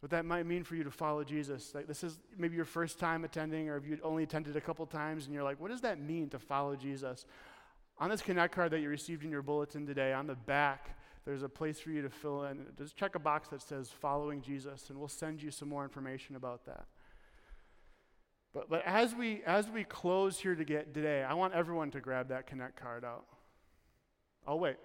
what 0.00 0.10
that 0.10 0.24
might 0.24 0.46
mean 0.46 0.64
for 0.64 0.74
you 0.74 0.84
to 0.84 0.90
follow 0.90 1.22
Jesus. 1.24 1.74
Like 1.74 1.86
this 1.86 2.02
is 2.02 2.18
maybe 2.36 2.56
your 2.56 2.64
first 2.64 2.98
time 2.98 3.24
attending, 3.24 3.68
or 3.68 3.76
if 3.76 3.86
you'd 3.86 4.00
only 4.02 4.22
attended 4.22 4.56
a 4.56 4.60
couple 4.60 4.86
times 4.86 5.26
and 5.26 5.34
you're 5.34 5.44
like, 5.44 5.60
what 5.60 5.70
does 5.70 5.82
that 5.82 6.00
mean 6.00 6.28
to 6.30 6.38
follow 6.38 6.74
Jesus? 6.74 7.26
On 7.98 8.08
this 8.08 8.22
Connect 8.22 8.54
card 8.54 8.72
that 8.72 8.80
you 8.80 8.88
received 8.88 9.24
in 9.24 9.30
your 9.30 9.42
bulletin 9.42 9.86
today, 9.86 10.14
on 10.14 10.26
the 10.26 10.34
back, 10.34 10.96
there's 11.26 11.42
a 11.42 11.48
place 11.50 11.78
for 11.78 11.90
you 11.90 12.00
to 12.00 12.08
fill 12.08 12.44
in. 12.44 12.66
Just 12.78 12.96
check 12.96 13.14
a 13.14 13.18
box 13.18 13.48
that 13.48 13.60
says 13.60 13.90
following 13.90 14.40
Jesus, 14.40 14.88
and 14.88 14.98
we'll 14.98 15.08
send 15.08 15.42
you 15.42 15.50
some 15.50 15.68
more 15.68 15.84
information 15.84 16.34
about 16.34 16.64
that. 16.64 16.86
But, 18.54 18.70
but 18.70 18.82
as, 18.86 19.14
we, 19.14 19.42
as 19.46 19.68
we 19.68 19.84
close 19.84 20.38
here 20.38 20.54
to 20.54 20.64
get 20.64 20.94
today, 20.94 21.22
I 21.22 21.34
want 21.34 21.52
everyone 21.52 21.90
to 21.90 22.00
grab 22.00 22.28
that 22.28 22.46
Connect 22.46 22.74
card 22.74 23.04
out. 23.04 23.26
I'll 24.46 24.58
wait. 24.58 24.76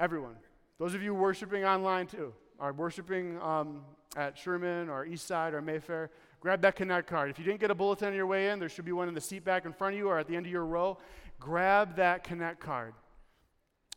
Everyone. 0.00 0.34
Those 0.78 0.94
of 0.94 1.02
you 1.02 1.14
worshiping 1.14 1.64
online 1.64 2.08
too, 2.08 2.34
are 2.58 2.72
worshiping 2.72 3.40
um, 3.40 3.82
at 4.18 4.36
Sherman 4.36 4.88
or 4.88 5.06
Eastside 5.06 5.52
or 5.52 5.62
Mayfair, 5.62 6.10
grab 6.40 6.60
that 6.62 6.74
Connect 6.74 7.08
card. 7.08 7.30
If 7.30 7.38
you 7.38 7.44
didn't 7.44 7.60
get 7.60 7.70
a 7.70 7.74
bulletin 7.74 8.08
on 8.08 8.14
your 8.14 8.26
way 8.26 8.50
in, 8.50 8.58
there 8.58 8.68
should 8.68 8.84
be 8.84 8.92
one 8.92 9.08
in 9.08 9.14
the 9.14 9.20
seat 9.20 9.44
back 9.44 9.64
in 9.64 9.72
front 9.72 9.94
of 9.94 9.98
you 9.98 10.08
or 10.08 10.18
at 10.18 10.26
the 10.26 10.34
end 10.34 10.44
of 10.44 10.52
your 10.52 10.66
row. 10.66 10.98
Grab 11.38 11.96
that 11.96 12.24
Connect 12.24 12.58
card 12.58 12.94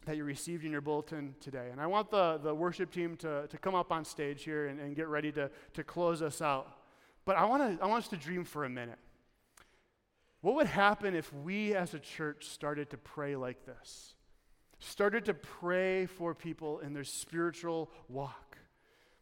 that 0.06 0.16
you 0.16 0.24
received 0.24 0.64
in 0.64 0.72
your 0.72 0.82
bulletin 0.82 1.36
today. 1.40 1.70
And 1.72 1.82
I 1.82 1.88
want 1.88 2.12
the, 2.12 2.40
the 2.44 2.54
worship 2.54 2.92
team 2.92 3.18
to, 3.18 3.48
to 3.48 3.58
come 3.58 3.74
up 3.74 3.92
on 3.92 4.06
stage 4.06 4.44
here 4.44 4.68
and, 4.68 4.80
and 4.80 4.96
get 4.96 5.08
ready 5.08 5.32
to, 5.34 5.50
to 5.74 5.84
close 5.84 6.22
us 6.22 6.42
out. 6.42 6.72
But 7.26 7.36
I, 7.36 7.46
wanna, 7.46 7.78
I 7.82 7.88
want 7.88 8.04
us 8.04 8.10
to 8.10 8.18
dream 8.18 8.44
for 8.44 8.64
a 8.64 8.70
minute. 8.70 9.00
What 10.42 10.56
would 10.56 10.68
happen 10.68 11.16
if 11.16 11.32
we 11.34 11.76
as 11.76 11.94
a 11.94 12.00
church 12.00 12.48
started 12.48 12.92
to 12.92 12.98
pray 12.98 13.36
like 13.36 13.66
this? 13.66 14.14
Started 14.80 15.26
to 15.26 15.36
pray 15.36 16.08
for 16.08 16.34
people 16.34 16.80
in 16.80 16.94
their 16.94 17.04
spiritual 17.04 17.92
walk. 18.08 18.51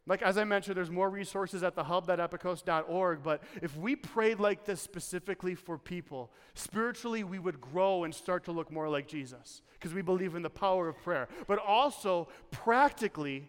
Like, 0.10 0.24
as 0.24 0.40
I 0.40 0.44
mentioned, 0.44 0.76
there's 0.76 0.90
more 0.90 1.08
resources 1.08 1.62
at 1.62 1.76
the 1.76 1.84
hub 1.84 2.10
at 2.10 2.18
epikos.org, 2.18 3.22
but 3.22 3.44
if 3.62 3.78
we 3.78 3.96
prayed 3.96 4.40
like 4.40 4.66
this 4.66 4.82
specifically 4.82 5.54
for 5.54 5.78
people, 5.78 6.32
spiritually 6.56 7.24
we 7.24 7.38
would 7.38 7.62
grow 7.62 8.06
and 8.06 8.14
start 8.14 8.44
to 8.46 8.52
look 8.52 8.72
more 8.72 8.90
like 8.90 9.08
Jesus 9.08 9.62
because 9.74 9.94
we 9.94 10.02
believe 10.02 10.34
in 10.34 10.42
the 10.42 10.50
power 10.50 10.90
of 10.90 10.98
prayer. 11.04 11.30
But 11.46 11.60
also, 11.60 12.28
practically, 12.50 13.48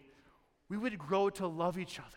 we 0.69 0.77
would 0.77 0.99
grow 0.99 1.31
to 1.31 1.47
love 1.47 1.79
each 1.79 1.99
other. 1.99 2.09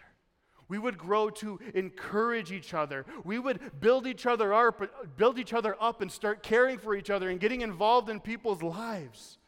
We 0.68 0.78
would 0.78 0.98
grow 0.98 1.30
to 1.30 1.58
encourage 1.74 2.52
each 2.52 2.74
other. 2.74 3.06
We 3.24 3.38
would 3.38 3.80
build 3.80 4.06
each 4.06 4.26
other 4.26 4.52
up, 4.52 5.16
build 5.16 5.38
each 5.38 5.54
other 5.54 5.74
up 5.80 6.02
and 6.02 6.12
start 6.12 6.42
caring 6.42 6.76
for 6.76 6.94
each 6.94 7.08
other 7.08 7.30
and 7.30 7.40
getting 7.40 7.62
involved 7.62 8.10
in 8.10 8.20
people's 8.20 8.62
lives. 8.62 9.38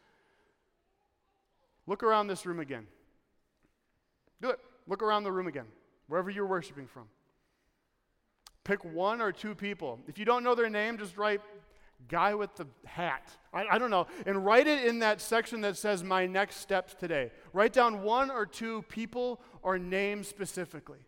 Look 1.87 2.03
around 2.03 2.29
this 2.29 2.47
room 2.47 2.61
again. 2.61 2.87
Do 4.41 4.49
it. 4.49 4.59
Look 4.87 5.03
around 5.03 5.25
the 5.25 5.33
room 5.33 5.47
again, 5.47 5.67
wherever 6.09 6.31
you're 6.31 6.47
worshiping 6.47 6.87
from. 6.87 7.05
Pick 8.65 8.85
one 8.85 9.21
or 9.21 9.33
two 9.33 9.55
people. 9.55 10.01
If 10.09 10.19
you 10.19 10.25
don't 10.25 10.43
know 10.43 10.55
their 10.55 10.71
name, 10.71 10.99
just 10.99 11.17
write 11.17 11.41
guy 12.09 12.35
with 12.35 12.55
the 12.57 12.67
hat. 12.85 13.31
I, 13.53 13.67
I, 13.73 13.79
don't 13.79 13.91
know. 13.91 14.07
And 14.27 14.45
write 14.45 14.67
it 14.67 14.85
in 14.85 15.01
that 15.01 15.21
section 15.21 15.61
that 15.63 15.77
says 15.77 16.05
my 16.05 16.27
next 16.27 16.57
steps 16.57 16.95
today. 16.95 17.31
Write 17.53 17.73
down 17.73 18.03
one 18.03 18.31
or 18.31 18.47
two 18.47 18.83
people 18.89 19.41
or 19.63 19.79
names 19.79 20.29
specifically. 20.29 20.99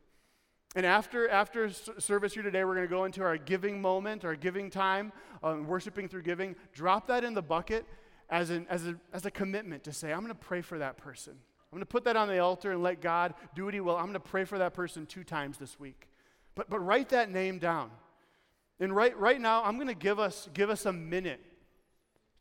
And 0.77 0.85
after, 0.85 1.29
after 1.29 1.71
service 1.71 2.35
here 2.35 2.43
today, 2.43 2.65
we're 2.65 2.75
going 2.75 2.87
to 2.87 2.91
go 2.91 3.05
into 3.05 3.23
our 3.23 3.39
giving 3.39 3.81
moment, 3.81 4.25
our 4.25 4.37
giving 4.37 4.71
time, 4.71 5.13
um, 5.43 5.67
worshiping 5.67 6.09
through 6.09 6.23
giving. 6.23 6.57
Drop 6.73 7.07
that 7.07 7.25
in 7.25 7.35
the 7.35 7.43
bucket 7.43 7.87
as, 8.29 8.51
an, 8.51 8.67
as, 8.69 8.87
a, 8.87 8.97
as 9.13 9.25
a 9.25 9.31
commitment 9.31 9.85
to 9.85 9.93
say, 9.93 10.13
I'm 10.13 10.21
going 10.21 10.29
to 10.29 10.35
pray 10.35 10.61
for 10.61 10.79
that 10.79 10.99
person. 10.99 11.35
I'm 11.71 11.77
going 11.77 11.83
to 11.83 11.87
put 11.87 12.05
that 12.05 12.17
on 12.17 12.29
the 12.29 12.39
altar 12.39 12.73
and 12.73 12.83
let 12.83 13.03
God 13.03 13.35
do 13.55 13.67
what 13.67 13.75
He 13.75 13.81
will. 13.81 13.97
I'm 13.97 14.05
going 14.05 14.15
to 14.15 14.21
pray 14.21 14.45
for 14.45 14.59
that 14.59 14.73
person 14.73 15.05
two 15.05 15.23
times 15.23 15.59
this 15.59 15.79
week. 15.79 16.09
But, 16.55 16.71
but 16.71 16.81
write 16.81 17.11
that 17.11 17.31
name 17.31 17.59
down. 17.59 17.91
And 18.81 18.95
right, 18.95 19.17
right 19.19 19.41
now, 19.41 19.63
I'm 19.65 19.75
going 19.75 19.89
to 19.89 19.95
give 19.95 20.19
us, 20.19 20.49
give 20.55 20.71
us 20.71 20.87
a 20.87 20.93
minute 20.93 21.41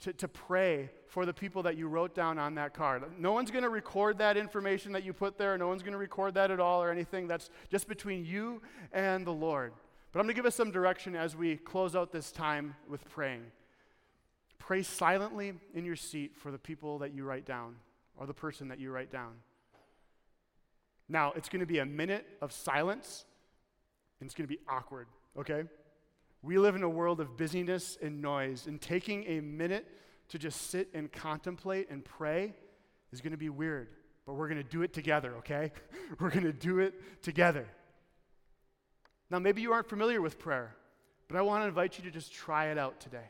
to, 0.02 0.14
to 0.14 0.28
pray 0.28 0.92
for 1.08 1.26
the 1.26 1.34
people 1.34 1.64
that 1.64 1.76
you 1.76 1.88
wrote 1.88 2.16
down 2.16 2.38
on 2.40 2.56
that 2.56 2.74
card. 2.74 3.04
No 3.20 3.34
one's 3.34 3.52
going 3.52 3.64
to 3.64 3.70
record 3.70 4.20
that 4.20 4.38
information 4.38 4.94
that 4.94 5.04
you 5.04 5.12
put 5.12 5.38
there. 5.38 5.58
No 5.58 5.68
one's 5.68 5.82
going 5.82 5.94
to 5.94 5.98
record 5.98 6.36
that 6.36 6.50
at 6.50 6.60
all 6.60 6.82
or 6.82 6.90
anything. 6.90 7.28
That's 7.28 7.50
just 7.70 7.88
between 7.88 8.24
you 8.24 8.62
and 8.94 9.26
the 9.26 9.34
Lord. 9.34 9.74
But 10.12 10.20
I'm 10.20 10.26
going 10.26 10.36
to 10.36 10.40
give 10.40 10.46
us 10.46 10.56
some 10.56 10.72
direction 10.72 11.16
as 11.16 11.36
we 11.36 11.58
close 11.58 11.96
out 11.96 12.12
this 12.14 12.32
time 12.32 12.76
with 12.88 13.08
praying. 13.10 13.44
Pray 14.58 14.84
silently 14.84 15.54
in 15.74 15.84
your 15.84 15.96
seat 15.96 16.36
for 16.38 16.52
the 16.52 16.58
people 16.58 17.00
that 17.00 17.14
you 17.14 17.24
write 17.26 17.46
down 17.46 17.76
or 18.18 18.26
the 18.26 18.34
person 18.34 18.68
that 18.70 18.80
you 18.80 18.92
write 18.92 19.12
down. 19.12 19.34
Now, 21.10 21.34
it's 21.36 21.50
going 21.50 21.62
to 21.62 21.66
be 21.66 21.80
a 21.80 21.86
minute 21.86 22.26
of 22.42 22.52
silence, 22.52 23.26
and 24.20 24.28
it's 24.28 24.36
going 24.36 24.48
to 24.48 24.54
be 24.54 24.60
awkward, 24.68 25.08
okay? 25.40 25.64
We 26.42 26.58
live 26.58 26.76
in 26.76 26.84
a 26.84 26.90
world 26.90 27.22
of 27.22 27.38
busyness 27.38 27.98
and 28.02 28.22
noise, 28.22 28.68
and 28.68 28.82
taking 28.82 29.24
a 29.26 29.40
minute 29.40 29.88
to 30.30 30.38
just 30.38 30.70
sit 30.70 30.90
and 30.94 31.12
contemplate 31.12 31.90
and 31.90 32.04
pray 32.04 32.54
is 33.14 33.22
going 33.22 33.32
to 33.32 33.38
be 33.38 33.50
weird, 33.50 33.88
but 34.26 34.34
we're 34.34 34.50
going 34.50 34.62
to 34.62 34.70
do 34.70 34.82
it 34.82 34.94
together, 34.94 35.36
okay? 35.38 35.72
we're 36.20 36.30
going 36.30 36.44
to 36.44 36.54
do 36.54 36.80
it 36.80 37.24
together. 37.24 37.68
Now, 39.30 39.40
maybe 39.40 39.62
you 39.62 39.72
aren't 39.72 39.88
familiar 39.88 40.22
with 40.22 40.40
prayer, 40.40 40.76
but 41.30 41.38
I 41.38 41.42
want 41.42 41.64
to 41.64 41.68
invite 41.68 41.98
you 41.98 42.04
to 42.06 42.12
just 42.12 42.34
try 42.34 42.68
it 42.68 42.78
out 42.78 43.00
today. 43.00 43.30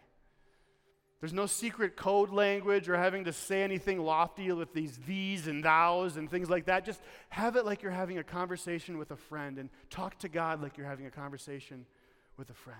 There's 1.19 1.33
no 1.33 1.47
secret 1.47 1.95
code 1.95 2.29
language 2.29 2.87
or 2.87 2.95
having 2.95 3.23
to 3.23 3.33
say 3.33 3.63
anything 3.63 3.99
lofty 3.99 4.51
with 4.51 4.73
these 4.73 4.91
thees 4.91 5.47
and 5.47 5.63
thous 5.63 6.15
and 6.15 6.29
things 6.29 6.49
like 6.49 6.65
that. 6.65 6.85
Just 6.85 7.01
have 7.29 7.55
it 7.55 7.65
like 7.65 7.81
you're 7.81 7.91
having 7.91 8.19
a 8.19 8.23
conversation 8.23 8.99
with 8.99 9.09
a 9.09 9.15
friend 9.15 9.57
and 9.57 9.69
talk 9.89 10.19
to 10.19 10.29
God 10.29 10.61
like 10.61 10.77
you're 10.77 10.85
having 10.85 11.07
a 11.07 11.11
conversation 11.11 11.87
with 12.37 12.51
a 12.51 12.53
friend. 12.53 12.77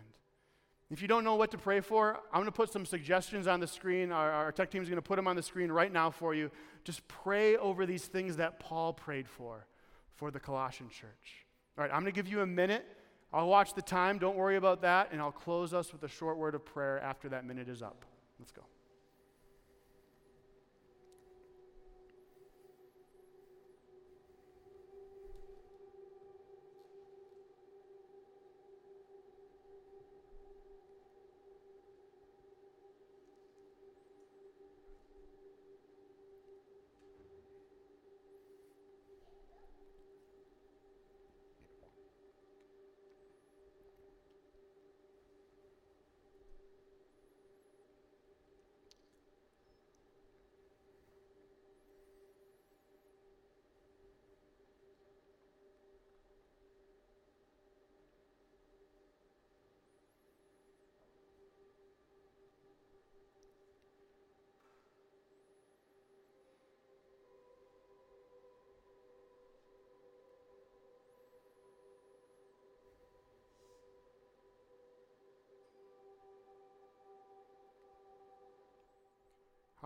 If 0.91 1.01
you 1.01 1.07
don't 1.07 1.23
know 1.23 1.35
what 1.35 1.51
to 1.51 1.57
pray 1.57 1.81
for, 1.81 2.19
I'm 2.31 2.39
going 2.39 2.45
to 2.45 2.51
put 2.51 2.71
some 2.71 2.85
suggestions 2.85 3.47
on 3.47 3.59
the 3.59 3.67
screen. 3.67 4.11
Our, 4.11 4.31
our 4.31 4.51
tech 4.51 4.69
team 4.69 4.83
is 4.83 4.87
going 4.87 4.97
to 4.97 5.01
put 5.01 5.15
them 5.15 5.27
on 5.27 5.35
the 5.35 5.41
screen 5.41 5.71
right 5.71 5.91
now 5.91 6.11
for 6.11 6.33
you. 6.33 6.51
Just 6.85 7.05
pray 7.07 7.57
over 7.57 7.85
these 7.85 8.05
things 8.05 8.37
that 8.37 8.59
Paul 8.59 8.93
prayed 8.93 9.27
for, 9.27 9.65
for 10.13 10.31
the 10.31 10.39
Colossian 10.39 10.89
church. 10.89 11.45
All 11.77 11.83
right, 11.83 11.91
I'm 11.91 12.01
going 12.01 12.13
to 12.13 12.15
give 12.15 12.29
you 12.29 12.41
a 12.41 12.47
minute. 12.47 12.85
I'll 13.33 13.49
watch 13.49 13.73
the 13.73 13.81
time. 13.81 14.19
Don't 14.19 14.37
worry 14.37 14.55
about 14.55 14.81
that. 14.83 15.09
And 15.11 15.19
I'll 15.19 15.31
close 15.31 15.73
us 15.73 15.91
with 15.91 16.03
a 16.03 16.07
short 16.07 16.37
word 16.37 16.55
of 16.55 16.63
prayer 16.63 17.01
after 17.01 17.27
that 17.29 17.43
minute 17.43 17.67
is 17.67 17.81
up. 17.81 18.05
Let's 18.39 18.51
go. 18.51 18.76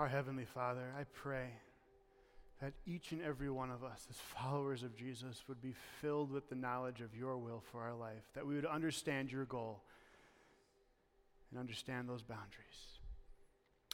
Our 0.01 0.07
Heavenly 0.07 0.45
Father, 0.45 0.91
I 0.99 1.03
pray 1.13 1.45
that 2.59 2.73
each 2.87 3.11
and 3.11 3.21
every 3.21 3.51
one 3.51 3.69
of 3.69 3.83
us, 3.83 4.07
as 4.09 4.15
followers 4.17 4.81
of 4.81 4.95
Jesus, 4.95 5.43
would 5.47 5.61
be 5.61 5.75
filled 6.01 6.31
with 6.31 6.49
the 6.49 6.55
knowledge 6.55 7.01
of 7.01 7.15
your 7.15 7.37
will 7.37 7.61
for 7.71 7.81
our 7.81 7.93
life, 7.93 8.23
that 8.33 8.47
we 8.47 8.55
would 8.55 8.65
understand 8.65 9.31
your 9.31 9.45
goal 9.45 9.83
and 11.51 11.59
understand 11.59 12.09
those 12.09 12.23
boundaries. 12.23 12.97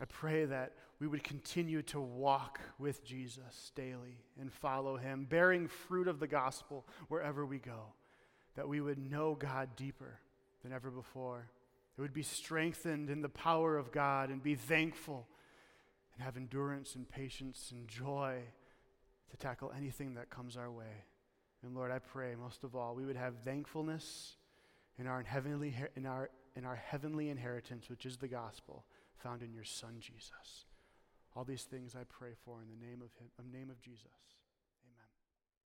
I 0.01 0.05
pray 0.05 0.45
that 0.45 0.75
we 1.01 1.07
would 1.07 1.25
continue 1.25 1.81
to 1.81 1.99
walk 1.99 2.61
with 2.79 3.03
Jesus 3.03 3.73
daily 3.75 4.23
and 4.39 4.49
follow 4.49 4.95
him, 4.95 5.27
bearing 5.29 5.67
fruit 5.67 6.07
of 6.07 6.21
the 6.21 6.27
gospel 6.27 6.85
wherever 7.09 7.45
we 7.45 7.57
go, 7.57 7.81
that 8.55 8.69
we 8.69 8.79
would 8.79 9.11
know 9.11 9.35
God 9.35 9.75
deeper 9.75 10.19
than 10.63 10.71
ever 10.71 10.89
before. 10.89 11.49
It 11.97 12.01
would 12.01 12.13
be 12.13 12.23
strengthened 12.23 13.09
in 13.09 13.21
the 13.21 13.27
power 13.27 13.77
of 13.77 13.91
God 13.91 14.29
and 14.29 14.41
be 14.41 14.55
thankful 14.55 15.27
and 16.17 16.25
have 16.25 16.35
endurance 16.35 16.95
and 16.95 17.07
patience 17.07 17.69
and 17.71 17.87
joy 17.87 18.39
to 19.29 19.37
tackle 19.37 19.71
anything 19.77 20.15
that 20.15 20.29
comes 20.29 20.57
our 20.57 20.71
way. 20.71 21.05
And 21.63 21.75
Lord, 21.75 21.91
I 21.91 21.99
pray 21.99 22.33
most 22.35 22.63
of 22.63 22.75
all, 22.75 22.95
we 22.95 23.05
would 23.05 23.15
have 23.15 23.35
thankfulness 23.43 24.37
in 24.97 25.05
our 25.05 25.21
heavenly, 25.21 25.75
in 25.95 26.05
our, 26.05 26.29
in 26.55 26.65
our 26.65 26.75
heavenly 26.75 27.29
inheritance, 27.29 27.89
which 27.89 28.05
is 28.05 28.17
the 28.17 28.27
gospel 28.27 28.85
found 29.15 29.43
in 29.43 29.53
your 29.53 29.63
Son, 29.63 29.95
Jesus. 29.99 30.65
All 31.35 31.43
these 31.43 31.63
things 31.63 31.93
I 31.95 32.03
pray 32.09 32.31
for 32.43 32.61
in 32.61 32.67
the 32.67 32.85
name 32.85 33.01
of, 33.01 33.13
him, 33.19 33.29
in 33.37 33.51
the 33.51 33.57
name 33.57 33.69
of 33.69 33.79
Jesus. 33.79 34.07